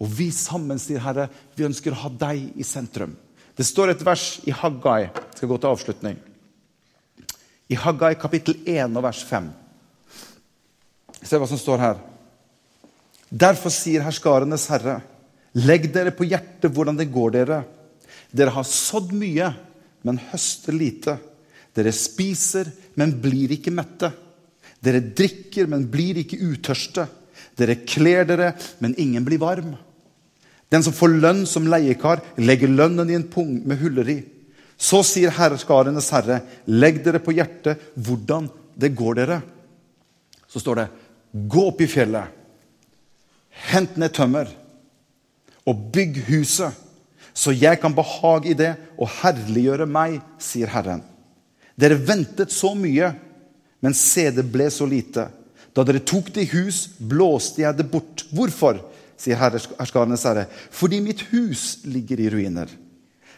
Og 0.01 0.09
vi 0.13 0.31
sammen 0.35 0.81
sier, 0.83 1.03
Herre, 1.05 1.29
vi 1.57 1.67
ønsker 1.67 1.95
å 1.95 2.03
ha 2.05 2.13
deg 2.25 2.61
i 2.61 2.67
sentrum. 2.67 3.15
Det 3.57 3.67
står 3.69 3.93
et 3.93 4.05
vers 4.05 4.27
i 4.49 4.55
Haggai. 4.57 5.09
Jeg 5.09 5.41
skal 5.41 5.51
gå 5.51 5.59
til 5.61 5.73
avslutning. 5.73 6.21
I 7.73 7.79
Haggai 7.79 8.15
kapittel 8.21 8.57
1 8.65 8.97
og 8.97 9.05
vers 9.05 9.21
5. 9.29 9.51
Se 11.23 11.39
hva 11.39 11.49
som 11.49 11.61
står 11.61 11.85
her. 11.85 12.01
Derfor 13.33 13.73
sier 13.73 14.05
herskarenes 14.05 14.67
herre, 14.69 14.99
legg 15.57 15.89
dere 15.95 16.13
på 16.13 16.27
hjertet 16.29 16.73
hvordan 16.73 16.99
det 16.99 17.09
går 17.13 17.33
dere. 17.39 17.63
Dere 18.33 18.53
har 18.53 18.67
sådd 18.69 19.15
mye, 19.17 19.49
men 20.05 20.21
høster 20.33 20.77
lite. 20.77 21.17
Dere 21.73 21.95
spiser, 21.97 22.69
men 23.01 23.15
blir 23.23 23.55
ikke 23.57 23.73
mette. 23.73 24.11
Dere 24.85 25.01
drikker, 25.01 25.71
men 25.71 25.87
blir 25.89 26.21
ikke 26.21 26.41
utørste. 26.43 27.07
Dere 27.57 27.79
kler 27.89 28.29
dere, 28.29 28.53
men 28.85 28.97
ingen 29.01 29.25
blir 29.25 29.41
varm. 29.41 29.73
Den 30.73 30.85
som 30.85 30.95
får 30.97 31.17
lønn 31.21 31.43
som 31.49 31.69
leiekar, 31.69 32.21
legger 32.41 32.73
lønnen 32.73 33.11
i 33.13 33.17
en 33.17 33.29
pung 33.33 33.59
med 33.69 33.81
huller 33.81 34.09
i. 34.09 34.19
Så 34.77 35.03
sier 35.07 35.33
herskarenes 35.37 36.11
herre, 36.13 36.41
legg 36.67 37.01
dere 37.05 37.21
på 37.23 37.35
hjertet 37.37 37.81
hvordan 37.95 38.49
det 38.77 38.93
går 38.97 39.21
dere. 39.21 39.41
Så 40.49 40.61
står 40.61 40.81
det, 40.81 40.87
gå 41.33 41.67
opp 41.71 41.81
i 41.85 41.89
fjellet, 41.89 42.42
hent 43.73 43.99
ned 44.01 44.15
tømmer 44.17 44.51
og 45.69 45.91
bygg 45.95 46.23
huset, 46.29 46.73
så 47.33 47.55
jeg 47.55 47.81
kan 47.81 47.95
behage 47.97 48.51
i 48.53 48.57
det 48.59 48.75
og 48.99 49.11
herliggjøre 49.23 49.87
meg, 49.89 50.19
sier 50.43 50.71
Herren. 50.73 51.05
Dere 51.79 51.97
ventet 51.97 52.53
så 52.53 52.75
mye, 52.77 53.13
men 53.83 53.97
se, 53.97 54.29
det 54.35 54.45
ble 54.53 54.69
så 54.71 54.87
lite. 54.87 55.29
Da 55.73 55.85
dere 55.87 56.03
tok 56.05 56.29
det 56.35 56.45
i 56.45 56.51
hus, 56.53 56.85
blåste 56.99 57.65
jeg 57.65 57.79
det 57.79 57.89
bort. 57.91 58.27
Hvorfor? 58.35 58.83
sier 59.23 59.39
herskarenes 59.39 60.25
herre, 60.27 60.47
fordi 60.75 61.01
mitt 61.03 61.21
hus 61.31 61.83
ligger 61.87 62.21
i 62.21 62.31
ruiner. 62.33 62.71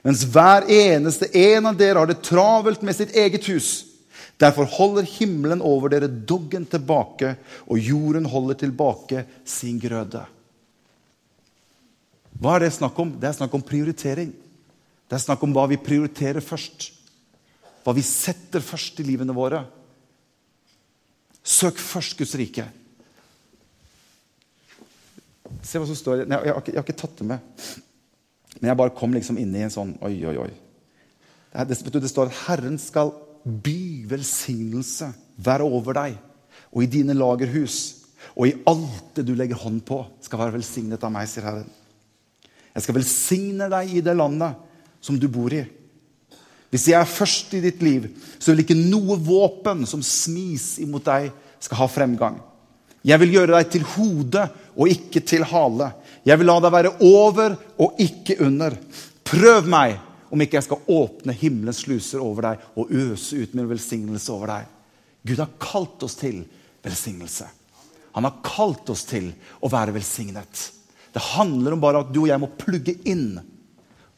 Mens 0.04 0.24
hver 0.28 0.66
eneste 0.70 1.30
en 1.36 1.70
av 1.70 1.76
dere 1.76 2.00
har 2.00 2.10
det 2.10 2.22
travelt 2.24 2.84
med 2.84 2.96
sitt 2.96 3.14
eget 3.16 3.46
hus. 3.52 3.70
Derfor 4.40 4.66
holder 4.66 5.06
himmelen 5.06 5.62
over 5.62 5.92
dere 5.92 6.08
doggen 6.10 6.66
tilbake, 6.66 7.36
og 7.70 7.78
jorden 7.78 8.26
holder 8.30 8.58
tilbake 8.64 9.24
sin 9.46 9.78
grøde. 9.82 10.24
Hva 12.34 12.56
er 12.56 12.64
det 12.64 12.74
snakk 12.74 12.98
om? 12.98 13.14
Det 13.20 13.30
er 13.30 13.36
snakk 13.38 13.54
om 13.54 13.62
prioritering. 13.64 14.32
Det 15.06 15.16
er 15.16 15.22
snakk 15.22 15.42
om 15.46 15.54
hva 15.54 15.68
vi 15.70 15.78
prioriterer 15.78 16.42
først. 16.42 16.90
Hva 17.84 17.94
vi 17.94 18.02
setter 18.02 18.64
først 18.64 18.98
i 19.00 19.06
livene 19.06 19.36
våre. 19.36 19.62
Søk 21.44 21.78
først 21.78 22.16
Guds 22.18 22.34
rike. 22.40 22.66
Se 25.64 25.78
hva 25.78 25.86
som 25.88 25.96
står 25.96 26.24
Nei, 26.26 26.40
jeg 26.42 26.54
har, 26.54 26.60
ikke, 26.60 26.72
jeg 26.72 26.80
har 26.80 26.86
ikke 26.88 27.00
tatt 27.04 27.20
det 27.20 27.28
med. 27.28 27.64
Men 28.58 28.70
jeg 28.70 28.80
bare 28.80 28.94
kom 28.96 29.14
liksom 29.14 29.38
inn 29.40 29.54
i 29.54 29.64
en 29.66 29.72
sånn 29.72 29.94
Oi, 30.04 30.16
oi, 30.26 30.36
oi. 30.46 30.50
Det, 31.54 31.78
det, 31.84 32.00
det 32.02 32.10
står 32.10 32.32
at 32.32 32.40
Herren 32.48 32.80
skal 32.82 33.12
by 33.44 34.04
velsignelse 34.08 35.10
være 35.44 35.66
over 35.66 35.96
deg 35.96 36.16
og 36.74 36.82
i 36.82 36.90
dine 36.90 37.16
lagerhus 37.16 37.78
og 38.34 38.48
i 38.48 38.56
alt 38.66 39.14
det 39.18 39.26
du 39.28 39.34
legger 39.36 39.60
hånd 39.60 39.82
på, 39.86 40.00
skal 40.24 40.40
være 40.40 40.56
velsignet 40.56 41.02
av 41.04 41.12
meg, 41.12 41.28
sier 41.30 41.44
Herren. 41.46 41.68
Jeg 42.74 42.86
skal 42.86 42.96
velsigne 42.96 43.68
deg 43.70 43.92
i 43.94 44.02
det 44.02 44.14
landet 44.16 44.56
som 45.04 45.18
du 45.20 45.28
bor 45.30 45.52
i. 45.54 45.62
Hvis 46.72 46.88
jeg 46.90 46.98
er 46.98 47.06
først 47.06 47.52
i 47.54 47.60
ditt 47.62 47.84
liv, 47.86 48.08
så 48.40 48.50
vil 48.50 48.64
ikke 48.64 48.74
noe 48.74 49.18
våpen 49.22 49.84
som 49.86 50.02
smis 50.02 50.80
imot 50.82 51.06
deg, 51.06 51.28
skal 51.62 51.78
ha 51.84 51.86
fremgang. 51.88 52.40
Jeg 53.04 53.20
vil 53.20 53.36
gjøre 53.36 53.54
deg 53.54 53.68
til 53.70 53.84
hode 53.94 54.42
og 54.74 54.90
ikke 54.90 55.22
til 55.24 55.44
hale. 55.46 55.92
Jeg 56.26 56.40
vil 56.40 56.48
la 56.50 56.56
deg 56.64 56.74
være 56.74 56.92
over 57.04 57.54
og 57.84 58.00
ikke 58.02 58.40
under. 58.42 58.74
Prøv 59.24 59.68
meg 59.70 60.00
om 60.34 60.42
ikke 60.42 60.58
jeg 60.58 60.66
skal 60.66 60.88
åpne 60.90 61.34
himmelens 61.38 61.84
sluser 61.84 62.22
over 62.22 62.48
deg 62.48 62.62
og 62.80 62.90
øse 62.90 63.38
ut 63.38 63.52
min 63.54 63.68
velsignelse 63.70 64.32
over 64.34 64.50
deg. 64.50 64.72
Gud 65.24 65.40
har 65.40 65.52
kalt 65.62 66.02
oss 66.04 66.18
til 66.18 66.42
velsignelse. 66.84 67.46
Han 68.14 68.26
har 68.26 68.40
kalt 68.46 68.90
oss 68.90 69.06
til 69.08 69.30
å 69.62 69.70
være 69.70 69.94
velsignet. 69.94 70.68
Det 71.14 71.22
handler 71.32 71.76
om 71.76 71.82
bare 71.82 72.02
at 72.02 72.10
du 72.10 72.24
og 72.24 72.30
jeg 72.32 72.42
må 72.42 72.50
plugge 72.58 72.96
inn 73.10 73.38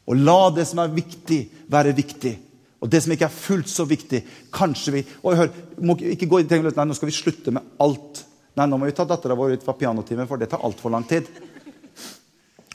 og 0.07 0.19
la 0.23 0.49
det 0.55 0.63
som 0.69 0.79
er 0.79 0.93
viktig, 0.95 1.39
være 1.67 1.91
viktig. 1.95 2.33
Og 2.79 2.89
det 2.89 3.01
som 3.03 3.11
ikke 3.11 3.27
er 3.27 3.33
fullt 3.33 3.69
så 3.69 3.83
viktig, 3.89 4.21
kanskje 4.53 4.93
vi 4.95 5.01
og 5.19 5.35
hør, 5.35 5.49
må 5.83 5.97
ikke 5.99 6.29
gå 6.29 6.39
i 6.43 6.47
nei, 6.47 6.85
Nå 6.87 6.95
skal 6.95 7.09
vi 7.09 7.17
slutte 7.17 7.51
med 7.51 7.75
alt. 7.83 8.23
Nei, 8.55 8.67
nå 8.69 8.79
må 8.79 8.87
vi 8.87 8.95
ta 8.95 9.05
dattera 9.05 9.35
vår 9.35 9.57
ut 9.57 9.65
fra 9.65 9.75
pianotimen, 9.77 10.29
for 10.29 10.39
det 10.39 10.49
tar 10.53 10.63
altfor 10.65 10.93
lang 10.93 11.03
tid. 11.09 11.27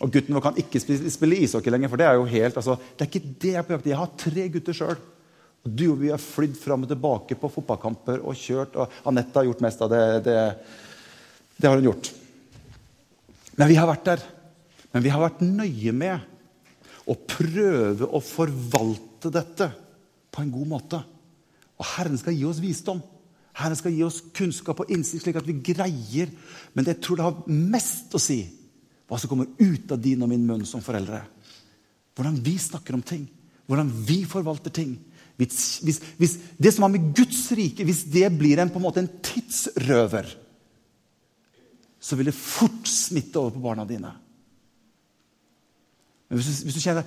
Og 0.03 0.11
gutten 0.11 0.35
vår 0.35 0.43
kan 0.43 0.59
ikke 0.59 0.81
spille, 0.83 1.39
ishockey 1.39 1.71
lenger, 1.71 1.91
for 1.93 2.01
det 2.01 2.09
er 2.09 2.19
jo 2.19 2.27
helt 2.27 2.57
altså, 2.59 2.75
Det 2.75 3.05
er 3.05 3.11
ikke 3.11 3.35
det 3.43 3.53
jeg 3.53 3.61
er 3.61 3.67
på 3.67 3.77
jakt 3.77 3.91
Jeg 3.93 4.01
har 4.01 4.15
tre 4.19 4.47
gutter 4.57 4.77
sjøl. 4.77 5.03
Du 5.63 5.85
og 5.93 6.01
vi 6.01 6.11
har 6.11 6.19
flydd 6.19 6.57
fram 6.59 6.83
og 6.83 6.91
tilbake 6.91 7.37
på 7.39 7.51
fotballkamper 7.55 8.25
og 8.27 8.35
kjørt. 8.35 8.75
Og 8.75 8.97
Anette 9.07 9.39
har 9.39 9.47
gjort 9.47 9.63
mest 9.63 9.85
av 9.85 9.93
det. 9.93 10.03
Det, 10.27 10.39
det 11.55 11.69
har 11.71 11.79
hun 11.79 11.87
gjort. 11.87 12.11
Men 13.61 13.71
vi 13.71 13.77
har 13.79 13.87
vært 13.87 14.09
der. 14.09 14.25
Men 14.93 15.05
vi 15.05 15.13
har 15.15 15.23
vært 15.23 15.45
nøye 15.47 15.93
med 15.95 17.07
å 17.07 17.15
prøve 17.15 18.09
å 18.11 18.21
forvalte 18.23 19.31
dette 19.33 19.69
på 20.35 20.43
en 20.43 20.51
god 20.51 20.71
måte. 20.73 20.99
Og 21.79 21.89
Herren 21.95 22.19
skal 22.19 22.35
gi 22.35 22.43
oss 22.49 22.59
visdom. 22.63 22.99
Herren 23.61 23.79
skal 23.79 23.95
gi 23.95 24.03
oss 24.03 24.19
kunnskap 24.35 24.83
og 24.83 24.91
innsikt, 24.91 25.23
slik 25.29 25.39
at 25.39 25.47
vi 25.47 25.61
greier. 25.63 26.35
Men 26.75 26.91
jeg 26.91 26.99
tror 27.05 27.21
det 27.21 27.29
har 27.29 27.55
mest 27.55 28.19
å 28.19 28.23
si 28.23 28.41
hva 29.09 29.19
som 29.21 29.31
kommer 29.31 29.51
ut 29.59 29.93
av 29.93 30.01
din 30.01 30.23
og 30.25 30.31
min 30.31 30.45
munn 30.47 30.67
som 30.69 30.83
foreldre. 30.85 31.23
Hvordan 32.17 32.39
vi 32.45 32.57
snakker 32.61 32.97
om 32.97 33.05
ting. 33.05 33.27
Hvordan 33.69 33.91
vi 34.07 34.23
forvalter 34.29 34.75
ting. 34.75 34.97
Hvis, 35.41 35.81
hvis, 35.83 36.01
hvis 36.21 36.37
det 36.61 36.73
som 36.75 36.87
har 36.87 36.93
med 36.93 37.13
Guds 37.17 37.45
rike, 37.57 37.85
hvis 37.89 38.05
det 38.13 38.29
blir 38.39 38.61
en, 38.63 38.71
på 38.71 38.81
en 38.81 38.87
måte 38.87 39.03
en 39.03 39.11
tidsrøver, 39.25 40.29
så 42.03 42.19
vil 42.19 42.29
det 42.29 42.37
fort 42.37 42.89
smitte 42.89 43.39
over 43.41 43.55
på 43.55 43.63
barna 43.63 43.87
dine. 43.89 44.11
Men 46.29 46.41
hvis 46.41 46.49
du, 46.49 46.67
hvis 46.67 46.79
du 46.79 46.83
kjenner 46.83 47.07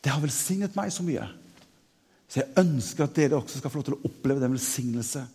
det 0.00 0.12
har 0.12 0.22
velsignet 0.22 0.76
meg 0.78 0.92
så 0.94 1.04
mye, 1.04 1.26
så 2.30 2.40
jeg 2.40 2.62
ønsker 2.62 3.04
at 3.04 3.16
dere 3.18 3.36
også 3.36 3.60
skal 3.60 3.72
få 3.72 3.80
lov 3.80 3.86
til 3.88 3.96
å 3.98 4.08
oppleve 4.08 4.40
den 4.40 4.54
velsignelse 4.54 5.26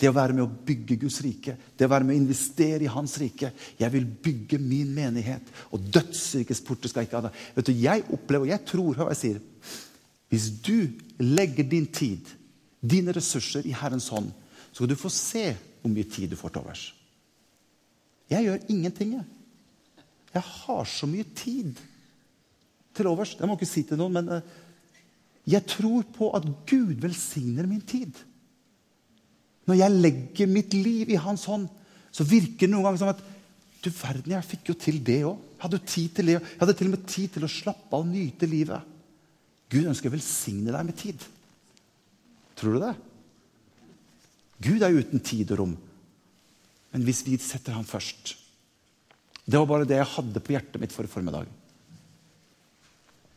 det 0.00 0.10
å 0.10 0.14
være 0.14 0.34
med 0.34 0.42
å 0.42 0.64
bygge 0.66 0.96
Guds 1.04 1.20
rike, 1.22 1.54
det 1.78 1.86
å 1.86 1.90
være 1.92 2.06
med 2.06 2.16
å 2.16 2.18
investere 2.18 2.82
i 2.82 2.90
Hans 2.90 3.14
rike. 3.22 3.52
Jeg 3.78 3.94
vil 3.94 4.06
bygge 4.26 4.58
min 4.58 4.90
menighet, 4.94 5.52
og 5.70 5.84
dødsrikets 5.94 6.62
porter 6.66 6.90
skal 6.90 7.06
ikke 7.06 7.20
ha 7.20 7.28
det. 7.28 7.34
Vet 7.54 7.70
du, 7.70 7.72
Jeg 7.78 8.06
opplever, 8.08 8.48
og 8.48 8.50
jeg 8.50 8.64
tror, 8.66 8.98
hva 8.98 9.12
jeg 9.12 9.20
sier 9.20 9.38
Hvis 10.32 10.48
du 10.66 10.90
legger 11.22 11.68
din 11.70 11.86
tid, 11.86 12.26
dine 12.82 13.14
ressurser, 13.14 13.66
i 13.66 13.76
Herrens 13.76 14.08
hånd, 14.10 14.32
så 14.72 14.82
skal 14.82 14.90
du 14.90 14.98
få 14.98 15.12
se 15.12 15.46
hvor 15.80 15.92
mye 15.92 16.10
tid 16.10 16.32
du 16.32 16.36
får 16.36 16.56
til 16.56 16.64
overs. 16.64 16.84
Jeg 18.32 18.48
gjør 18.48 18.68
ingenting, 18.72 19.14
jeg. 19.20 20.04
Jeg 20.34 20.42
har 20.42 20.84
så 20.90 21.06
mye 21.06 21.26
tid 21.38 21.78
til 22.96 23.06
overs. 23.06 23.36
Jeg 23.38 23.46
må 23.46 23.54
ikke 23.54 23.70
si 23.70 23.84
til 23.86 24.00
noen, 24.00 24.16
men 24.18 24.32
eh, 24.34 24.54
jeg 25.54 25.66
tror 25.70 26.02
på 26.16 26.32
at 26.34 26.46
Gud 26.66 26.96
velsigner 27.04 27.68
min 27.70 27.84
tid. 27.86 28.16
Når 29.68 29.78
jeg 29.80 30.00
legger 30.06 30.50
mitt 30.50 30.74
liv 30.76 31.12
i 31.14 31.20
hans 31.20 31.46
hånd, 31.48 31.68
så 32.14 32.26
virker 32.28 32.66
det 32.66 32.72
noen 32.72 32.86
ganger 32.86 33.00
som 33.02 33.12
at 33.14 33.22
du 33.84 33.90
verden, 33.92 34.32
jeg 34.32 34.48
fikk 34.48 34.70
jo 34.70 34.76
til 34.80 35.00
det 35.04 35.20
òg. 35.28 35.40
Jeg 35.54 35.62
hadde 35.64 35.78
jo 35.78 35.88
tid 35.92 36.12
til 36.16 36.28
det. 36.28 36.36
Jeg 36.38 36.60
hadde 36.60 36.74
til 36.78 36.88
og 36.88 36.94
med 36.94 37.06
tid 37.08 37.32
til 37.34 37.44
å 37.44 37.50
slappe 37.52 37.90
av 37.92 38.04
og 38.04 38.08
nyte 38.08 38.48
livet. 38.48 38.92
Gud 39.72 39.90
ønsker 39.90 40.08
å 40.08 40.14
velsigne 40.14 40.72
deg 40.72 40.86
med 40.88 40.96
tid. 40.96 41.24
Tror 42.56 42.76
du 42.76 42.84
det? 42.84 42.94
Gud 44.64 44.84
er 44.84 44.94
jo 44.94 45.02
uten 45.04 45.22
tid 45.24 45.52
og 45.52 45.60
rom. 45.60 45.74
Men 46.94 47.04
hvis 47.04 47.24
vi 47.26 47.36
setter 47.42 47.74
ham 47.74 47.86
først 47.88 48.36
Det 49.44 49.58
var 49.58 49.66
bare 49.66 49.86
det 49.88 49.96
jeg 49.98 50.12
hadde 50.12 50.40
på 50.40 50.54
hjertet 50.54 50.80
mitt 50.80 50.92
for 50.94 51.10
formiddag. 51.10 51.48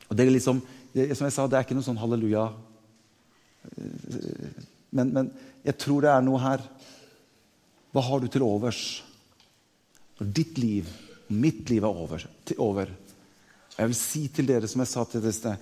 Og 0.07 0.15
det 0.15 0.23
er 0.23 0.31
liksom, 0.31 0.61
det, 0.93 1.09
Som 1.17 1.27
jeg 1.27 1.35
sa, 1.35 1.47
det 1.47 1.57
er 1.57 1.65
ikke 1.65 1.75
noe 1.75 1.87
sånn 1.87 1.99
halleluja. 1.99 2.45
Men, 4.95 5.11
men 5.13 5.31
jeg 5.65 5.77
tror 5.81 6.05
det 6.05 6.11
er 6.13 6.23
noe 6.25 6.41
her. 6.41 6.63
Hva 7.91 8.03
har 8.05 8.21
du 8.21 8.29
til 8.31 8.45
overs 8.45 8.83
når 10.17 10.29
ditt 10.33 10.57
liv, 10.57 10.87
mitt 11.29 11.67
liv, 11.69 11.83
er 11.83 11.99
over? 12.03 12.23
over. 12.57 12.93
Jeg 13.77 13.91
vil 13.91 13.97
si 13.99 14.23
til 14.33 14.47
dere, 14.49 14.69
som 14.69 14.81
jeg 14.81 14.89
sa 14.93 15.03
til 15.05 15.21
dere 15.25 15.57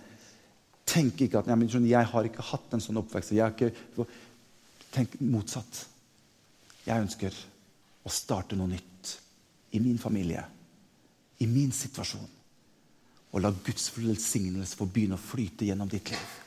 Tenk 0.86 1.24
ikke 1.26 1.42
at 1.42 1.48
jeg, 1.50 1.82
jeg 1.90 2.08
har 2.12 2.28
ikke 2.28 2.44
hatt 2.46 2.76
en 2.78 2.84
sånn 2.84 3.00
oppvekst. 3.02 3.34
Ikke, 3.34 3.72
tenk 4.94 5.16
motsatt. 5.26 5.80
Jeg 6.86 7.02
ønsker 7.02 7.34
å 8.06 8.12
starte 8.14 8.56
noe 8.56 8.70
nytt 8.70 9.16
i 9.74 9.82
min 9.82 9.98
familie, 9.98 10.44
i 11.42 11.48
min 11.50 11.74
situasjon. 11.74 12.30
Og 13.34 13.42
la 13.42 13.50
Guds 13.50 13.90
velsignelse 13.98 14.78
få 14.78 14.86
begynne 14.86 15.18
å 15.18 15.26
flyte 15.26 15.66
gjennom 15.66 15.90
ditt 15.90 16.14
liv. 16.14 16.45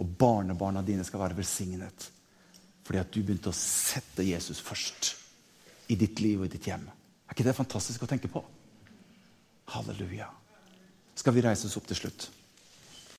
Og 0.00 0.08
barnebarna 0.18 0.82
dine 0.86 1.04
skal 1.04 1.20
være 1.24 1.36
velsignet. 1.36 2.08
Fordi 2.82 3.00
at 3.02 3.12
du 3.12 3.20
begynte 3.22 3.52
å 3.52 3.56
sette 3.56 4.24
Jesus 4.26 4.60
først 4.64 5.12
i 5.92 5.98
ditt 5.98 6.22
liv 6.24 6.40
og 6.40 6.48
i 6.48 6.54
ditt 6.54 6.66
hjem. 6.70 6.86
Er 6.88 7.36
ikke 7.36 7.46
det 7.46 7.56
fantastisk 7.56 8.04
å 8.04 8.08
tenke 8.10 8.30
på? 8.32 8.42
Halleluja. 9.72 10.28
Skal 11.14 11.36
vi 11.36 11.44
reise 11.44 11.68
oss 11.68 11.76
opp 11.78 11.86
til 11.90 11.98
slutt? 11.98 12.28